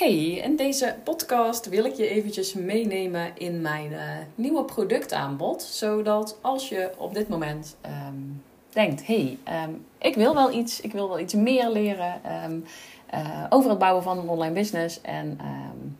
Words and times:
Hey, 0.00 0.24
in 0.24 0.56
deze 0.56 0.96
podcast 1.04 1.68
wil 1.68 1.84
ik 1.84 1.94
je 1.94 2.08
eventjes 2.08 2.54
meenemen 2.54 3.30
in 3.34 3.60
mijn 3.60 3.92
uh, 3.92 4.00
nieuwe 4.34 4.64
productaanbod. 4.64 5.62
Zodat 5.62 6.38
als 6.40 6.68
je 6.68 6.90
op 6.96 7.14
dit 7.14 7.28
moment 7.28 7.76
um, 7.86 8.42
denkt, 8.72 9.06
hey, 9.06 9.38
um, 9.64 9.86
ik 9.98 10.14
wil 10.14 10.34
wel 10.34 10.52
iets, 10.52 10.80
ik 10.80 10.92
wil 10.92 11.08
wel 11.08 11.18
iets 11.18 11.34
meer 11.34 11.70
leren 11.70 12.20
um, 12.44 12.64
uh, 13.14 13.44
over 13.48 13.70
het 13.70 13.78
bouwen 13.78 14.02
van 14.02 14.18
een 14.18 14.28
online 14.28 14.54
business. 14.54 15.00
En 15.00 15.38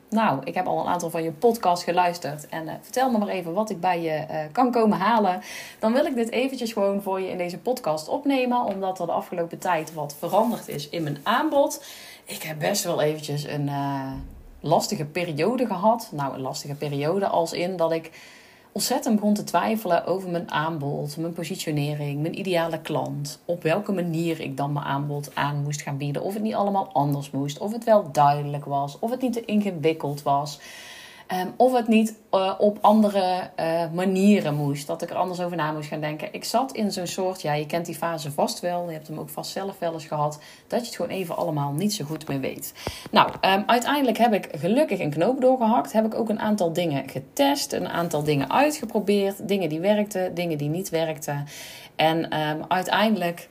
nou, 0.08 0.40
ik 0.44 0.54
heb 0.54 0.66
al 0.66 0.80
een 0.80 0.86
aantal 0.86 1.10
van 1.10 1.22
je 1.22 1.32
podcasts 1.32 1.84
geluisterd. 1.84 2.48
En 2.48 2.64
uh, 2.64 2.72
vertel 2.80 3.10
me 3.10 3.18
maar 3.18 3.28
even 3.28 3.52
wat 3.52 3.70
ik 3.70 3.80
bij 3.80 4.02
je 4.02 4.24
kan 4.52 4.70
komen 4.70 4.98
halen. 4.98 5.40
Dan 5.78 5.92
wil 5.92 6.04
ik 6.04 6.14
dit 6.14 6.30
eventjes 6.30 6.72
gewoon 6.72 7.02
voor 7.02 7.20
je 7.20 7.30
in 7.30 7.38
deze 7.38 7.58
podcast 7.58 8.08
opnemen. 8.08 8.64
Omdat 8.64 8.98
er 8.98 9.06
de 9.06 9.12
afgelopen 9.12 9.58
tijd 9.58 9.94
wat 9.94 10.14
veranderd 10.18 10.68
is 10.68 10.88
in 10.88 11.02
mijn 11.02 11.18
aanbod. 11.22 11.84
Ik 12.30 12.42
heb 12.42 12.58
best 12.58 12.84
wel 12.84 13.00
eventjes 13.00 13.44
een 13.44 13.66
uh, 13.66 14.12
lastige 14.60 15.04
periode 15.04 15.66
gehad. 15.66 16.08
Nou, 16.12 16.34
een 16.34 16.40
lastige 16.40 16.74
periode 16.74 17.26
als 17.26 17.52
in 17.52 17.76
dat 17.76 17.92
ik 17.92 18.10
ontzettend 18.72 19.14
begon 19.14 19.34
te 19.34 19.44
twijfelen 19.44 20.06
over 20.06 20.30
mijn 20.30 20.50
aanbod, 20.50 21.16
mijn 21.16 21.32
positionering, 21.32 22.22
mijn 22.22 22.38
ideale 22.38 22.80
klant. 22.80 23.40
Op 23.44 23.62
welke 23.62 23.92
manier 23.92 24.40
ik 24.40 24.56
dan 24.56 24.72
mijn 24.72 24.84
aanbod 24.84 25.34
aan 25.34 25.62
moest 25.62 25.82
gaan 25.82 25.96
bieden. 25.96 26.22
Of 26.22 26.34
het 26.34 26.42
niet 26.42 26.54
allemaal 26.54 26.90
anders 26.92 27.30
moest. 27.30 27.58
Of 27.58 27.72
het 27.72 27.84
wel 27.84 28.12
duidelijk 28.12 28.64
was. 28.64 28.98
Of 28.98 29.10
het 29.10 29.20
niet 29.20 29.32
te 29.32 29.44
ingewikkeld 29.44 30.22
was. 30.22 30.60
Um, 31.32 31.54
of 31.56 31.72
het 31.72 31.88
niet 31.88 32.14
uh, 32.34 32.54
op 32.58 32.78
andere 32.80 33.50
uh, 33.60 33.82
manieren 33.92 34.54
moest. 34.54 34.86
Dat 34.86 35.02
ik 35.02 35.10
er 35.10 35.16
anders 35.16 35.40
over 35.40 35.56
na 35.56 35.72
moest 35.72 35.88
gaan 35.88 36.00
denken. 36.00 36.28
Ik 36.32 36.44
zat 36.44 36.72
in 36.72 36.92
zo'n 36.92 37.06
soort, 37.06 37.42
ja, 37.42 37.52
je 37.52 37.66
kent 37.66 37.86
die 37.86 37.94
fase 37.94 38.32
vast 38.32 38.60
wel. 38.60 38.86
Je 38.86 38.92
hebt 38.92 39.08
hem 39.08 39.18
ook 39.18 39.28
vast 39.28 39.50
zelf 39.50 39.78
wel 39.78 39.92
eens 39.92 40.06
gehad. 40.06 40.40
Dat 40.66 40.80
je 40.80 40.86
het 40.86 40.96
gewoon 40.96 41.10
even 41.10 41.36
allemaal 41.36 41.72
niet 41.72 41.94
zo 41.94 42.04
goed 42.04 42.28
meer 42.28 42.40
weet. 42.40 42.72
Nou, 43.10 43.30
um, 43.30 43.62
uiteindelijk 43.66 44.18
heb 44.18 44.32
ik 44.32 44.48
gelukkig 44.58 45.00
een 45.00 45.10
knoop 45.10 45.40
doorgehakt. 45.40 45.92
Heb 45.92 46.04
ik 46.04 46.14
ook 46.14 46.28
een 46.28 46.40
aantal 46.40 46.72
dingen 46.72 47.08
getest. 47.08 47.72
Een 47.72 47.88
aantal 47.88 48.22
dingen 48.22 48.50
uitgeprobeerd. 48.50 49.48
Dingen 49.48 49.68
die 49.68 49.80
werkten, 49.80 50.34
dingen 50.34 50.58
die 50.58 50.68
niet 50.68 50.88
werkten. 50.88 51.46
En 51.96 52.38
um, 52.40 52.64
uiteindelijk 52.68 53.48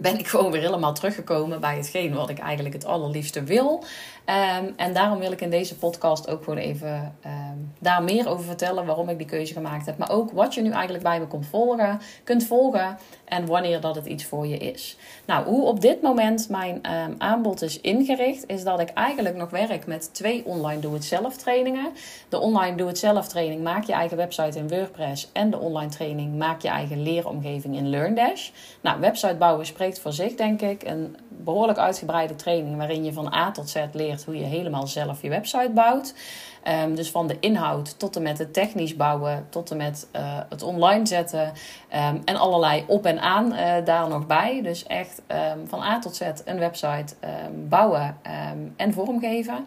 ben 0.00 0.18
ik 0.18 0.26
gewoon 0.26 0.50
weer 0.50 0.60
helemaal 0.60 0.94
teruggekomen 0.94 1.60
bij 1.60 1.76
hetgeen 1.76 2.14
wat 2.14 2.30
ik 2.30 2.38
eigenlijk 2.38 2.74
het 2.74 2.84
allerliefste 2.84 3.44
wil. 3.44 3.84
Um, 4.26 4.72
en 4.76 4.92
daarom 4.92 5.18
wil 5.18 5.32
ik 5.32 5.40
in 5.40 5.50
deze 5.50 5.76
podcast 5.76 6.28
ook 6.28 6.44
gewoon 6.44 6.58
even 6.58 7.14
um, 7.26 7.72
daar 7.78 8.02
meer 8.02 8.28
over 8.28 8.44
vertellen 8.44 8.86
waarom 8.86 9.08
ik 9.08 9.18
die 9.18 9.26
keuze 9.26 9.52
gemaakt 9.52 9.86
heb. 9.86 9.98
Maar 9.98 10.10
ook 10.10 10.30
wat 10.30 10.54
je 10.54 10.62
nu 10.62 10.70
eigenlijk 10.70 11.04
bij 11.04 11.20
me 11.20 11.26
volgen, 11.50 12.00
kunt 12.24 12.44
volgen 12.44 12.98
en 13.24 13.46
wanneer 13.46 13.80
dat 13.80 13.94
het 13.94 14.06
iets 14.06 14.24
voor 14.24 14.46
je 14.46 14.56
is. 14.56 14.96
Nou, 15.26 15.46
hoe 15.46 15.64
op 15.64 15.80
dit 15.80 16.02
moment 16.02 16.48
mijn 16.48 16.74
um, 16.74 17.14
aanbod 17.18 17.62
is 17.62 17.80
ingericht, 17.80 18.46
is 18.46 18.64
dat 18.64 18.80
ik 18.80 18.88
eigenlijk 18.88 19.36
nog 19.36 19.50
werk 19.50 19.86
met 19.86 20.14
twee 20.14 20.44
online 20.46 20.80
doe-het-zelf 20.80 21.36
trainingen. 21.36 21.92
De 22.28 22.38
online 22.38 22.76
doe-het-zelf 22.76 23.28
training 23.28 23.62
maak 23.62 23.84
je 23.84 23.92
eigen 23.92 24.16
website 24.16 24.58
in 24.58 24.68
WordPress 24.68 25.30
en 25.32 25.50
de 25.50 25.58
online 25.58 25.90
training 25.90 26.38
maak 26.38 26.60
je 26.60 26.68
eigen 26.68 27.02
leeromgeving 27.02 27.76
in 27.76 27.88
LearnDash. 27.90 28.50
Nou, 28.80 29.00
website 29.00 29.36
bouwen 29.36 29.66
spreekt 29.66 29.98
voor 29.98 30.12
zich, 30.12 30.34
denk 30.34 30.60
ik. 30.60 30.82
Een 30.82 31.16
behoorlijk 31.28 31.78
uitgebreide 31.78 32.36
training 32.36 32.76
waarin 32.76 33.04
je 33.04 33.12
van 33.12 33.34
A 33.34 33.50
tot 33.50 33.68
Z 33.68 33.76
leert 33.92 34.13
hoe 34.22 34.38
je 34.38 34.44
helemaal 34.44 34.86
zelf 34.86 35.22
je 35.22 35.28
website 35.28 35.70
bouwt. 35.74 36.14
Um, 36.82 36.94
dus 36.94 37.10
van 37.10 37.26
de 37.26 37.36
inhoud 37.40 37.98
tot 37.98 38.16
en 38.16 38.22
met 38.22 38.38
het 38.38 38.52
technisch 38.52 38.96
bouwen, 38.96 39.46
tot 39.48 39.70
en 39.70 39.76
met 39.76 40.08
uh, 40.16 40.38
het 40.48 40.62
online 40.62 41.06
zetten 41.06 41.52
um, 41.94 42.22
en 42.24 42.36
allerlei 42.36 42.84
op 42.86 43.06
en 43.06 43.20
aan 43.20 43.52
uh, 43.52 43.74
daar 43.84 44.08
nog 44.08 44.26
bij. 44.26 44.62
Dus 44.62 44.86
echt 44.86 45.22
um, 45.56 45.68
van 45.68 45.82
A 45.82 45.98
tot 45.98 46.16
Z 46.16 46.22
een 46.44 46.58
website 46.58 47.14
bouwen 47.68 48.16
en 48.76 48.92
vormgeven. 48.92 49.66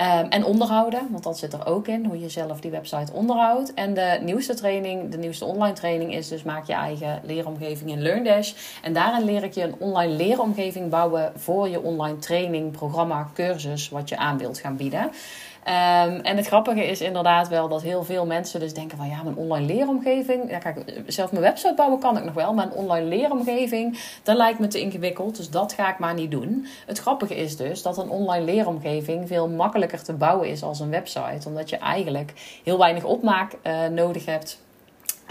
Um, 0.00 0.28
en 0.28 0.44
onderhouden, 0.44 1.08
want 1.10 1.22
dat 1.22 1.38
zit 1.38 1.52
er 1.52 1.66
ook 1.66 1.88
in, 1.88 2.04
hoe 2.04 2.20
je 2.20 2.28
zelf 2.28 2.60
die 2.60 2.70
website 2.70 3.12
onderhoudt. 3.12 3.74
En 3.74 3.94
de 3.94 4.18
nieuwste 4.22 4.54
training, 4.54 5.10
de 5.10 5.18
nieuwste 5.18 5.44
online 5.44 5.74
training 5.74 6.14
is 6.14 6.28
dus 6.28 6.42
maak 6.42 6.66
je 6.66 6.72
eigen 6.72 7.20
leeromgeving 7.24 7.90
in 7.90 8.02
LearnDash. 8.02 8.52
En 8.82 8.92
daarin 8.92 9.24
leer 9.24 9.44
ik 9.44 9.52
je 9.52 9.62
een 9.62 9.74
online 9.78 10.12
leeromgeving 10.12 10.90
bouwen 10.90 11.32
voor 11.36 11.68
je 11.68 11.82
online 11.82 12.18
training, 12.18 12.70
programma, 12.70 13.30
cursus 13.34 13.88
wat 13.88 14.08
je 14.08 14.16
aan 14.16 14.38
wilt 14.38 14.58
gaan 14.58 14.76
bieden. 14.76 15.10
Um, 15.64 16.20
en 16.20 16.36
het 16.36 16.46
grappige 16.46 16.86
is 16.86 17.00
inderdaad 17.00 17.48
wel 17.48 17.68
dat 17.68 17.82
heel 17.82 18.04
veel 18.04 18.26
mensen 18.26 18.60
dus 18.60 18.74
denken 18.74 18.98
van 18.98 19.08
ja, 19.08 19.22
mijn 19.22 19.36
online 19.36 19.66
leeromgeving. 19.66 20.50
Ja, 20.50 20.58
kijk, 20.58 21.02
zelf 21.06 21.30
mijn 21.30 21.42
website 21.42 21.74
bouwen 21.74 21.98
kan 21.98 22.16
ik 22.16 22.24
nog 22.24 22.34
wel, 22.34 22.54
maar 22.54 22.66
een 22.66 22.72
online 22.72 23.06
leeromgeving, 23.06 23.98
dat 24.22 24.36
lijkt 24.36 24.58
me 24.58 24.66
te 24.66 24.80
ingewikkeld. 24.80 25.36
Dus 25.36 25.50
dat 25.50 25.72
ga 25.72 25.90
ik 25.90 25.98
maar 25.98 26.14
niet 26.14 26.30
doen. 26.30 26.66
Het 26.86 26.98
grappige 26.98 27.36
is 27.36 27.56
dus 27.56 27.82
dat 27.82 27.98
een 27.98 28.10
online 28.10 28.44
leeromgeving 28.44 29.28
veel 29.28 29.48
makkelijker 29.48 30.02
te 30.02 30.12
bouwen 30.12 30.48
is 30.48 30.62
als 30.62 30.80
een 30.80 30.90
website. 30.90 31.48
Omdat 31.48 31.70
je 31.70 31.76
eigenlijk 31.76 32.60
heel 32.64 32.78
weinig 32.78 33.04
opmaak 33.04 33.52
uh, 33.62 33.86
nodig 33.86 34.24
hebt. 34.24 34.66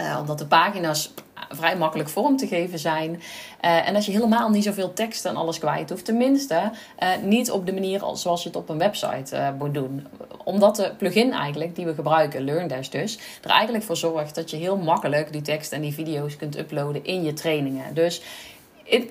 Uh, 0.00 0.16
omdat 0.20 0.38
de 0.38 0.46
pagina's 0.46 1.12
vrij 1.48 1.76
makkelijk 1.76 2.08
vorm 2.08 2.36
te 2.36 2.46
geven 2.46 2.78
zijn. 2.78 3.10
Uh, 3.10 3.88
en 3.88 3.94
als 3.94 4.06
je 4.06 4.12
helemaal 4.12 4.50
niet 4.50 4.64
zoveel 4.64 4.92
tekst 4.92 5.24
en 5.24 5.36
alles 5.36 5.58
kwijt 5.58 5.90
hoeft. 5.90 6.04
Tenminste, 6.04 6.70
uh, 7.02 7.08
niet 7.22 7.50
op 7.50 7.66
de 7.66 7.72
manier 7.72 8.02
zoals 8.12 8.42
je 8.42 8.48
het 8.48 8.58
op 8.58 8.68
een 8.68 8.78
website 8.78 9.54
moet 9.58 9.74
doen. 9.74 10.06
Omdat 10.44 10.76
de 10.76 10.92
plugin 10.98 11.32
eigenlijk 11.32 11.74
die 11.76 11.86
we 11.86 11.94
gebruiken, 11.94 12.44
LearnDash 12.44 12.88
dus, 12.88 13.18
er 13.42 13.50
eigenlijk 13.50 13.84
voor 13.84 13.96
zorgt 13.96 14.34
dat 14.34 14.50
je 14.50 14.56
heel 14.56 14.76
makkelijk 14.76 15.32
die 15.32 15.42
tekst 15.42 15.72
en 15.72 15.80
die 15.80 15.94
video's 15.94 16.36
kunt 16.36 16.58
uploaden 16.58 17.04
in 17.04 17.22
je 17.22 17.32
trainingen. 17.32 17.94
Dus 17.94 18.22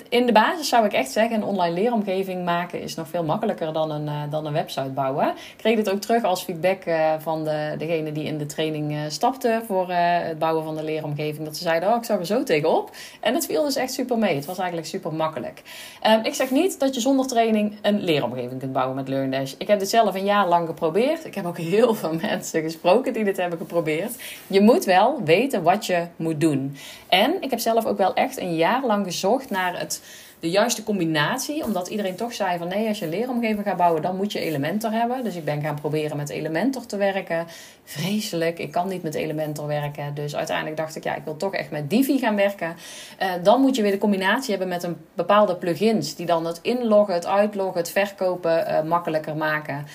in, 0.09 0.25
de 0.25 0.31
basis 0.31 0.69
zou 0.69 0.85
ik 0.85 0.93
echt 0.93 1.11
zeggen, 1.11 1.35
een 1.35 1.43
online 1.43 1.73
leeromgeving 1.73 2.45
maken 2.45 2.81
is 2.81 2.95
nog 2.95 3.07
veel 3.07 3.23
makkelijker 3.23 3.73
dan 3.73 3.91
een, 3.91 4.05
uh, 4.05 4.21
dan 4.29 4.45
een 4.45 4.53
website 4.53 4.89
bouwen. 4.89 5.27
Ik 5.27 5.57
kreeg 5.57 5.75
dit 5.75 5.89
ook 5.89 6.01
terug 6.01 6.23
als 6.23 6.43
feedback 6.43 6.85
uh, 6.85 7.13
van 7.19 7.43
de, 7.43 7.75
degene 7.77 8.11
die 8.11 8.23
in 8.23 8.37
de 8.37 8.45
training 8.45 8.91
uh, 8.91 8.99
stapte 9.07 9.61
voor 9.65 9.91
het 9.91 10.39
bouwen 10.39 10.63
van 10.63 10.75
de 10.75 10.83
leeromgeving. 10.83 11.45
Dat 11.45 11.57
ze 11.57 11.63
zeiden, 11.63 11.89
oh 11.89 11.95
ik 11.95 12.03
zag 12.03 12.19
er 12.19 12.25
zo 12.25 12.43
tegenop. 12.43 12.91
En 13.19 13.33
het 13.33 13.45
viel 13.45 13.63
dus 13.63 13.75
echt 13.75 13.93
super 13.93 14.17
mee. 14.17 14.35
Het 14.35 14.45
was 14.45 14.57
eigenlijk 14.57 14.87
super 14.87 15.13
makkelijk. 15.13 15.61
Um, 16.07 16.23
ik 16.23 16.33
zeg 16.33 16.51
niet 16.51 16.79
dat 16.79 16.95
je 16.95 17.01
zonder 17.01 17.27
training 17.27 17.77
een 17.81 17.99
leeromgeving 17.99 18.59
kunt 18.59 18.73
bouwen 18.73 18.95
met 18.95 19.07
LearnDash. 19.07 19.53
Ik 19.57 19.67
heb 19.67 19.79
dit 19.79 19.89
zelf 19.89 20.15
een 20.15 20.25
jaar 20.25 20.47
lang 20.47 20.67
geprobeerd. 20.67 21.25
Ik 21.25 21.35
heb 21.35 21.45
ook 21.45 21.57
heel 21.57 21.95
veel 21.95 22.13
mensen 22.29 22.61
gesproken 22.61 23.13
die 23.13 23.23
dit 23.23 23.37
hebben 23.37 23.57
geprobeerd. 23.57 24.11
Je 24.47 24.61
moet 24.61 24.85
wel 24.85 25.23
weten 25.23 25.63
wat 25.63 25.85
je 25.85 26.05
moet 26.15 26.41
doen. 26.41 26.77
En 27.07 27.41
ik 27.41 27.49
heb 27.49 27.59
zelf 27.59 27.85
ook 27.85 27.97
wel 27.97 28.13
echt 28.13 28.39
een 28.39 28.55
jaar 28.55 28.85
lang 28.85 29.05
gezocht 29.05 29.49
naar 29.49 29.66
het, 29.75 30.01
de 30.39 30.49
juiste 30.49 30.83
combinatie. 30.83 31.63
Omdat 31.63 31.87
iedereen 31.87 32.15
toch 32.15 32.33
zei 32.33 32.57
van 32.57 32.67
nee, 32.67 32.87
als 32.87 32.99
je 32.99 33.05
een 33.05 33.11
leeromgeving 33.11 33.63
gaat 33.63 33.77
bouwen, 33.77 34.01
dan 34.01 34.15
moet 34.15 34.31
je 34.31 34.39
Elementor 34.39 34.91
hebben. 34.91 35.23
Dus 35.23 35.35
ik 35.35 35.45
ben 35.45 35.61
gaan 35.61 35.79
proberen 35.79 36.17
met 36.17 36.29
Elementor 36.29 36.85
te 36.85 36.97
werken. 36.97 37.45
Vreselijk, 37.83 38.59
ik 38.59 38.71
kan 38.71 38.87
niet 38.87 39.03
met 39.03 39.15
Elementor 39.15 39.67
werken. 39.67 40.13
Dus 40.13 40.35
uiteindelijk 40.35 40.77
dacht 40.77 40.95
ik, 40.95 41.03
ja, 41.03 41.15
ik 41.15 41.23
wil 41.23 41.37
toch 41.37 41.53
echt 41.53 41.71
met 41.71 41.89
Divi 41.89 42.17
gaan 42.17 42.35
werken. 42.35 42.75
Uh, 43.21 43.27
dan 43.43 43.61
moet 43.61 43.75
je 43.75 43.81
weer 43.81 43.91
de 43.91 43.97
combinatie 43.97 44.49
hebben 44.49 44.67
met 44.67 44.83
een 44.83 44.97
bepaalde 45.13 45.55
plugins. 45.55 46.15
Die 46.15 46.25
dan 46.25 46.45
het 46.45 46.59
inloggen, 46.61 47.13
het 47.13 47.25
uitloggen, 47.25 47.77
het 47.77 47.91
verkopen 47.91 48.67
uh, 48.67 48.81
makkelijker 48.81 49.35
maken. 49.35 49.85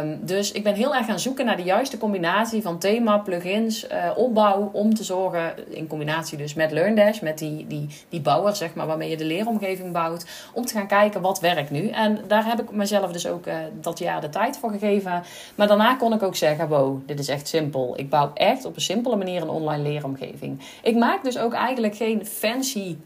Um, 0.00 0.18
dus 0.22 0.52
ik 0.52 0.62
ben 0.62 0.74
heel 0.74 0.94
erg 0.94 1.06
gaan 1.06 1.20
zoeken 1.20 1.44
naar 1.44 1.56
de 1.56 1.62
juiste 1.62 1.98
combinatie 1.98 2.62
van 2.62 2.78
thema, 2.78 3.18
plugins, 3.18 3.86
uh, 3.92 4.10
opbouw. 4.16 4.70
Om 4.72 4.94
te 4.94 5.04
zorgen, 5.04 5.54
in 5.68 5.86
combinatie 5.86 6.38
dus 6.38 6.54
met 6.54 6.70
LearnDash, 6.70 7.20
met 7.20 7.38
die, 7.38 7.66
die, 7.66 7.88
die 8.08 8.20
bouwer 8.20 8.56
zeg 8.56 8.74
maar, 8.74 8.86
waarmee 8.86 9.10
je 9.10 9.16
de 9.16 9.24
leeromgeving 9.24 9.69
bouwt. 9.92 10.26
Om 10.52 10.64
te 10.64 10.72
gaan 10.72 10.86
kijken 10.86 11.20
wat 11.20 11.40
werkt 11.40 11.70
nu. 11.70 11.88
En 11.88 12.18
daar 12.26 12.46
heb 12.46 12.60
ik 12.60 12.70
mezelf 12.70 13.12
dus 13.12 13.26
ook 13.26 13.46
uh, 13.46 13.54
dat 13.80 13.98
jaar 13.98 14.20
de 14.20 14.28
tijd 14.28 14.58
voor 14.58 14.70
gegeven. 14.70 15.22
Maar 15.54 15.66
daarna 15.66 15.94
kon 15.94 16.12
ik 16.12 16.22
ook 16.22 16.36
zeggen, 16.36 16.68
wow, 16.68 16.98
dit 17.06 17.18
is 17.18 17.28
echt 17.28 17.48
simpel. 17.48 17.98
Ik 17.98 18.10
bouw 18.10 18.30
echt 18.34 18.64
op 18.64 18.76
een 18.76 18.82
simpele 18.82 19.16
manier 19.16 19.42
een 19.42 19.48
online 19.48 19.82
leeromgeving. 19.82 20.60
Ik 20.82 20.96
maak 20.96 21.24
dus 21.24 21.38
ook 21.38 21.52
eigenlijk 21.52 21.96
geen 21.96 22.26
fancy 22.26 22.78
eh, 22.90 22.96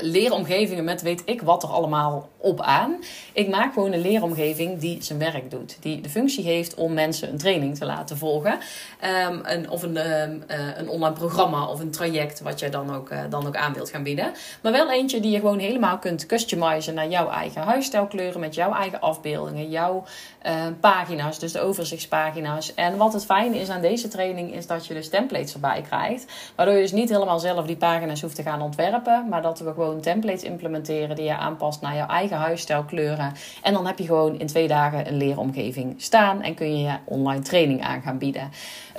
leeromgevingen 0.00 0.84
met 0.84 1.02
weet 1.02 1.22
ik 1.24 1.42
wat 1.42 1.62
er 1.62 1.68
allemaal 1.68 2.28
op 2.36 2.60
aan. 2.60 2.96
Ik 3.32 3.48
maak 3.48 3.72
gewoon 3.72 3.92
een 3.92 4.00
leeromgeving 4.00 4.78
die 4.78 5.02
zijn 5.02 5.18
werk 5.18 5.50
doet. 5.50 5.76
Die 5.80 6.00
de 6.00 6.08
functie 6.08 6.44
heeft 6.44 6.74
om 6.74 6.92
mensen 6.92 7.28
een 7.28 7.38
training 7.38 7.76
te 7.76 7.84
laten 7.84 8.18
volgen. 8.18 8.58
Um, 9.28 9.40
een, 9.44 9.70
of 9.70 9.82
een, 9.82 10.20
um, 10.22 10.42
uh, 10.50 10.76
een 10.76 10.88
online 10.88 11.14
programma 11.14 11.66
of 11.66 11.80
een 11.80 11.90
traject 11.90 12.40
wat 12.40 12.60
je 12.60 12.68
dan 12.68 12.94
ook, 12.94 13.10
uh, 13.10 13.20
dan 13.30 13.46
ook 13.46 13.56
aan 13.56 13.72
wilt 13.72 13.90
gaan 13.90 14.02
bieden. 14.02 14.32
Maar 14.62 14.72
wel 14.72 14.90
eentje 14.90 15.20
die 15.20 15.30
je 15.30 15.38
gewoon 15.38 15.58
helemaal 15.58 15.98
kunt 15.98 16.26
customizen 16.26 16.94
naar 16.94 17.08
jouw 17.08 17.30
eigen 17.30 17.62
huisstijlkleuren. 17.62 18.40
Met 18.40 18.54
jouw 18.54 18.74
eigen 18.74 19.00
afbeeldingen, 19.00 19.70
jouw 19.70 20.04
pagina's, 20.80 21.38
dus 21.38 21.52
de 21.52 21.60
overzichtspagina's. 21.60 22.74
En 22.74 22.96
wat 22.96 23.12
het 23.12 23.24
fijne 23.24 23.58
is 23.58 23.68
aan 23.68 23.80
deze 23.80 24.08
training 24.08 24.54
is 24.54 24.66
dat 24.66 24.86
je 24.86 24.94
dus 24.94 25.08
templates 25.08 25.54
erbij 25.54 25.82
krijgt. 25.88 26.32
Waardoor 26.56 26.74
je 26.74 26.80
dus 26.80 26.92
niet 26.92 27.08
helemaal 27.08 27.38
zelf 27.38 27.66
die 27.66 27.76
pagina's 27.76 28.20
hoeft 28.20 28.34
te 28.34 28.42
gaan 28.42 28.62
ontwerpen. 28.62 29.28
Maar 29.28 29.42
dat 29.42 29.60
we 29.64 29.72
gewoon 29.72 30.00
templates 30.00 30.42
implementeren 30.42 31.16
die 31.16 31.24
je 31.24 31.36
aanpast 31.36 31.80
naar 31.80 31.96
jouw 31.96 32.06
eigen 32.06 32.36
huisstijl, 32.36 32.84
kleuren. 32.84 33.32
En 33.62 33.72
dan 33.72 33.86
heb 33.86 33.98
je 33.98 34.06
gewoon 34.06 34.38
in 34.38 34.46
twee 34.46 34.68
dagen 34.68 35.08
een 35.08 35.16
leeromgeving 35.16 35.94
staan 35.96 36.42
en 36.42 36.54
kun 36.54 36.76
je 36.76 36.82
je 36.82 36.96
online 37.04 37.42
training 37.42 37.82
aan 37.82 38.02
gaan 38.02 38.18
bieden. 38.18 38.50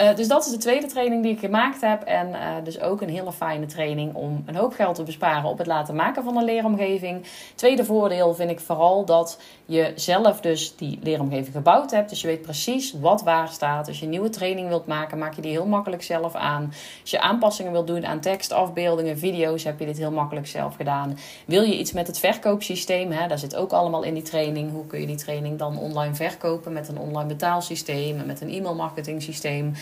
Uh, 0.02 0.16
dus 0.16 0.28
dat 0.28 0.46
is 0.46 0.52
de 0.52 0.58
tweede 0.58 0.88
training 0.88 1.24
die 1.24 1.32
ik 1.32 1.40
gemaakt 1.40 1.82
heb. 1.82 2.02
En 2.02 2.30
uh, 2.30 2.38
dus 2.64 2.80
ook 2.80 3.02
een 3.02 3.10
hele 3.10 3.32
fijne 3.32 3.66
training 3.66 4.16
om 4.16 4.44
een 4.46 4.56
hoop 4.56 4.74
geld 4.74 4.96
te 4.96 5.04
besparen 5.04 5.50
op 5.50 5.58
het 5.58 5.68
laten 5.68 5.96
maken 5.96 6.24
van 6.24 6.38
een 6.38 6.44
leeromgeving. 6.44 7.26
Tweede 7.56 7.86
voordeel 7.86 8.34
vind 8.34 8.50
ik 8.50 8.60
vooral 8.60 9.06
dat 9.06 9.42
je 9.66 9.92
zelf 9.96 10.42
dus 10.42 10.76
die 10.76 11.00
leeromgeving 11.02 11.56
gebouwd 11.56 11.92
hebt. 11.92 12.10
Dus 12.10 12.22
je 12.22 12.28
weet 12.28 12.42
precies 12.42 12.94
wat 13.00 13.24
waar 13.24 13.48
staat. 13.48 13.88
Als 13.88 13.98
je 14.00 14.04
een 14.04 14.12
nieuwe 14.12 14.30
training 14.30 14.68
wilt 14.68 14.88
maken, 14.88 15.18
maak 15.18 15.34
je 15.34 15.42
die 15.42 15.52
heel 15.52 15.66
makkelijk 15.66 16.04
zelf 16.04 16.36
aan. 16.36 16.74
Als 17.02 17.12
je 17.12 17.22
aanpassingen 17.22 17.72
wilt 17.72 17.88
doen 17.88 18.06
aan 18.06 18.20
tekst, 18.20 18.52
afbeeldingen, 18.52 19.18
video's, 19.18 19.64
heb 19.64 19.80
je 19.80 19.86
dit 19.86 19.98
heel 19.98 20.12
makkelijk 20.12 20.48
zelf 20.54 20.76
gedaan. 20.76 21.18
Wil 21.46 21.64
je 21.64 21.78
iets 21.78 21.92
met 21.92 22.08
het 22.08 22.20
verkoopsysteem? 22.20 23.12
Hè, 23.12 23.28
daar 23.28 23.40
zit 23.40 23.56
ook 23.56 23.72
allemaal 23.72 24.04
in 24.04 24.14
die 24.14 24.24
training. 24.24 24.72
Hoe 24.72 24.88
kun 24.88 25.00
je 25.00 25.08
die 25.08 25.16
training 25.16 25.60
dan 25.60 25.78
online 25.78 26.16
verkopen 26.16 26.74
met 26.74 26.88
een 26.88 26.98
online 26.98 27.28
betaalsysteem 27.28 28.20
en 28.20 28.26
met 28.26 28.42
een 28.42 28.50
e-mail 28.50 28.76
marketing 28.76 29.22
systeem? 29.22 29.74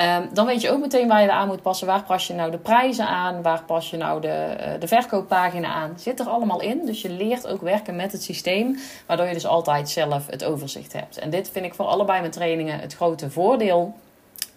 Um, 0.00 0.28
dan 0.32 0.46
weet 0.46 0.60
je 0.60 0.70
ook 0.70 0.80
meteen 0.80 1.08
waar 1.08 1.22
je 1.22 1.32
aan 1.32 1.46
moet 1.46 1.62
passen. 1.62 1.86
Waar 1.86 2.02
pas 2.02 2.26
je 2.26 2.34
nou 2.34 2.50
de 2.50 2.58
prijzen 2.58 3.06
aan? 3.06 3.42
Waar 3.42 3.62
pas 3.64 3.90
je 3.90 3.96
nou 3.96 4.20
de, 4.20 4.56
uh, 4.60 4.80
de 4.80 4.88
verkooppagina 4.88 5.68
aan? 5.68 5.92
Zit 5.96 6.20
er 6.20 6.26
allemaal 6.26 6.60
in. 6.60 6.86
Dus 6.86 7.02
je 7.02 7.10
leert 7.10 7.46
ook 7.46 7.60
werken 7.60 7.96
met 7.96 8.12
het 8.12 8.22
systeem. 8.22 8.78
Waardoor 9.06 9.26
je 9.26 9.32
dus 9.32 9.46
altijd 9.46 9.88
zelf 9.88 10.26
het 10.26 10.44
overzicht 10.44 10.92
hebt. 10.92 11.18
En 11.18 11.30
dit 11.30 11.50
vind 11.50 11.64
ik 11.64 11.74
voor 11.74 11.86
allebei 11.86 12.20
mijn 12.20 12.32
trainingen 12.32 12.80
het 12.80 12.94
grote 12.94 13.30
voordeel. 13.30 13.94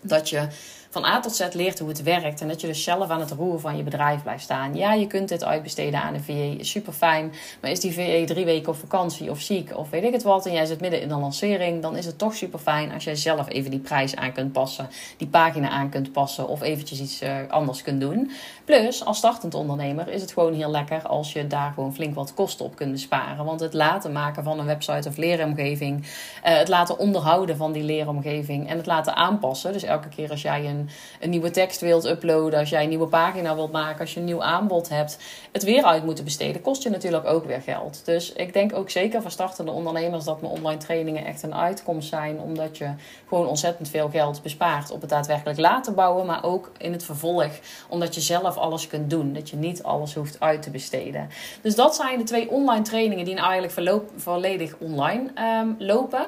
Dat 0.01 0.29
je 0.29 0.47
van 0.91 1.05
A 1.05 1.19
tot 1.19 1.35
Z 1.35 1.47
leert 1.53 1.79
hoe 1.79 1.89
het 1.89 2.03
werkt. 2.03 2.41
En 2.41 2.47
dat 2.47 2.61
je 2.61 2.67
dus 2.67 2.83
zelf 2.83 3.09
aan 3.09 3.19
het 3.19 3.31
roer 3.31 3.59
van 3.59 3.77
je 3.77 3.83
bedrijf 3.83 4.21
blijft 4.21 4.43
staan. 4.43 4.75
Ja, 4.75 4.93
je 4.93 5.07
kunt 5.07 5.29
dit 5.29 5.43
uitbesteden 5.43 6.01
aan 6.01 6.13
een 6.13 6.23
VA, 6.23 6.63
super 6.63 6.93
fijn. 6.93 7.33
Maar 7.61 7.71
is 7.71 7.79
die 7.79 7.93
VA 7.93 8.25
drie 8.25 8.45
weken 8.45 8.71
op 8.71 8.77
vakantie 8.77 9.29
of 9.29 9.39
ziek 9.39 9.77
of 9.77 9.89
weet 9.89 10.03
ik 10.03 10.13
het 10.13 10.23
wat. 10.23 10.45
En 10.45 10.53
jij 10.53 10.65
zit 10.65 10.81
midden 10.81 11.01
in 11.01 11.11
een 11.11 11.19
lancering. 11.19 11.81
Dan 11.81 11.97
is 11.97 12.05
het 12.05 12.17
toch 12.17 12.35
super 12.35 12.59
fijn 12.59 12.91
als 12.91 13.03
jij 13.03 13.15
zelf 13.15 13.49
even 13.49 13.71
die 13.71 13.79
prijs 13.79 14.15
aan 14.15 14.31
kunt 14.31 14.51
passen. 14.51 14.89
Die 15.17 15.27
pagina 15.27 15.69
aan 15.69 15.89
kunt 15.89 16.11
passen. 16.11 16.47
Of 16.47 16.61
eventjes 16.61 16.99
iets 16.99 17.21
uh, 17.21 17.35
anders 17.49 17.81
kunt 17.81 18.01
doen. 18.01 18.31
Plus, 18.65 19.05
als 19.05 19.17
startend 19.17 19.53
ondernemer 19.53 20.09
is 20.09 20.21
het 20.21 20.33
gewoon 20.33 20.53
heel 20.53 20.71
lekker 20.71 21.01
als 21.07 21.33
je 21.33 21.47
daar 21.47 21.71
gewoon 21.73 21.93
flink 21.93 22.15
wat 22.15 22.33
kosten 22.33 22.65
op 22.65 22.75
kunt 22.75 22.91
besparen. 22.91 23.45
Want 23.45 23.59
het 23.59 23.73
laten 23.73 24.11
maken 24.11 24.43
van 24.43 24.59
een 24.59 24.65
website 24.65 25.07
of 25.07 25.17
leeromgeving. 25.17 26.01
Uh, 26.01 26.07
het 26.41 26.67
laten 26.67 26.97
onderhouden 26.97 27.57
van 27.57 27.71
die 27.71 27.83
leeromgeving. 27.83 28.69
En 28.69 28.77
het 28.77 28.85
laten 28.85 29.15
aanpassen. 29.15 29.73
Dus 29.73 29.83
elke 29.83 30.09
keer 30.09 30.29
als 30.29 30.41
jij 30.41 30.65
een 30.65 30.80
een, 31.19 31.29
nieuwe 31.29 31.51
tekst 31.51 31.81
wilt 31.81 32.05
uploaden, 32.05 32.59
als 32.59 32.69
jij 32.69 32.83
een 32.83 32.89
nieuwe 32.89 33.07
pagina 33.07 33.55
wilt 33.55 33.71
maken, 33.71 33.99
als 33.99 34.13
je 34.13 34.19
een 34.19 34.25
nieuw 34.25 34.43
aanbod 34.43 34.89
hebt, 34.89 35.17
het 35.51 35.63
weer 35.63 35.83
uit 35.83 36.05
moeten 36.05 36.23
besteden, 36.23 36.61
kost 36.61 36.83
je 36.83 36.89
natuurlijk 36.89 37.25
ook 37.25 37.45
weer 37.45 37.61
geld. 37.61 38.01
Dus 38.05 38.33
ik 38.33 38.53
denk 38.53 38.75
ook 38.75 38.89
zeker 38.89 39.21
voor 39.21 39.31
startende 39.31 39.71
ondernemers 39.71 40.25
dat 40.25 40.41
mijn 40.41 40.53
online 40.53 40.79
trainingen 40.79 41.25
echt 41.25 41.43
een 41.43 41.55
uitkomst 41.55 42.09
zijn, 42.09 42.39
omdat 42.39 42.77
je 42.77 42.89
gewoon 43.27 43.47
ontzettend 43.47 43.89
veel 43.89 44.09
geld 44.09 44.41
bespaart 44.41 44.91
op 44.91 45.01
het 45.01 45.09
daadwerkelijk 45.09 45.59
laten 45.59 45.95
bouwen, 45.95 46.25
maar 46.25 46.43
ook 46.43 46.71
in 46.77 46.91
het 46.91 47.03
vervolg, 47.03 47.51
omdat 47.89 48.15
je 48.15 48.21
zelf 48.21 48.57
alles 48.57 48.87
kunt 48.87 49.09
doen, 49.09 49.33
dat 49.33 49.49
je 49.49 49.55
niet 49.55 49.83
alles 49.83 50.13
hoeft 50.13 50.39
uit 50.39 50.61
te 50.61 50.69
besteden. 50.69 51.29
Dus 51.61 51.75
dat 51.75 51.95
zijn 51.95 52.17
de 52.17 52.23
twee 52.23 52.49
online 52.49 52.83
trainingen 52.83 53.25
die 53.25 53.35
eigenlijk 53.35 53.99
volledig 54.15 54.75
online 54.79 55.31
um, 55.61 55.75
lopen. 55.77 56.27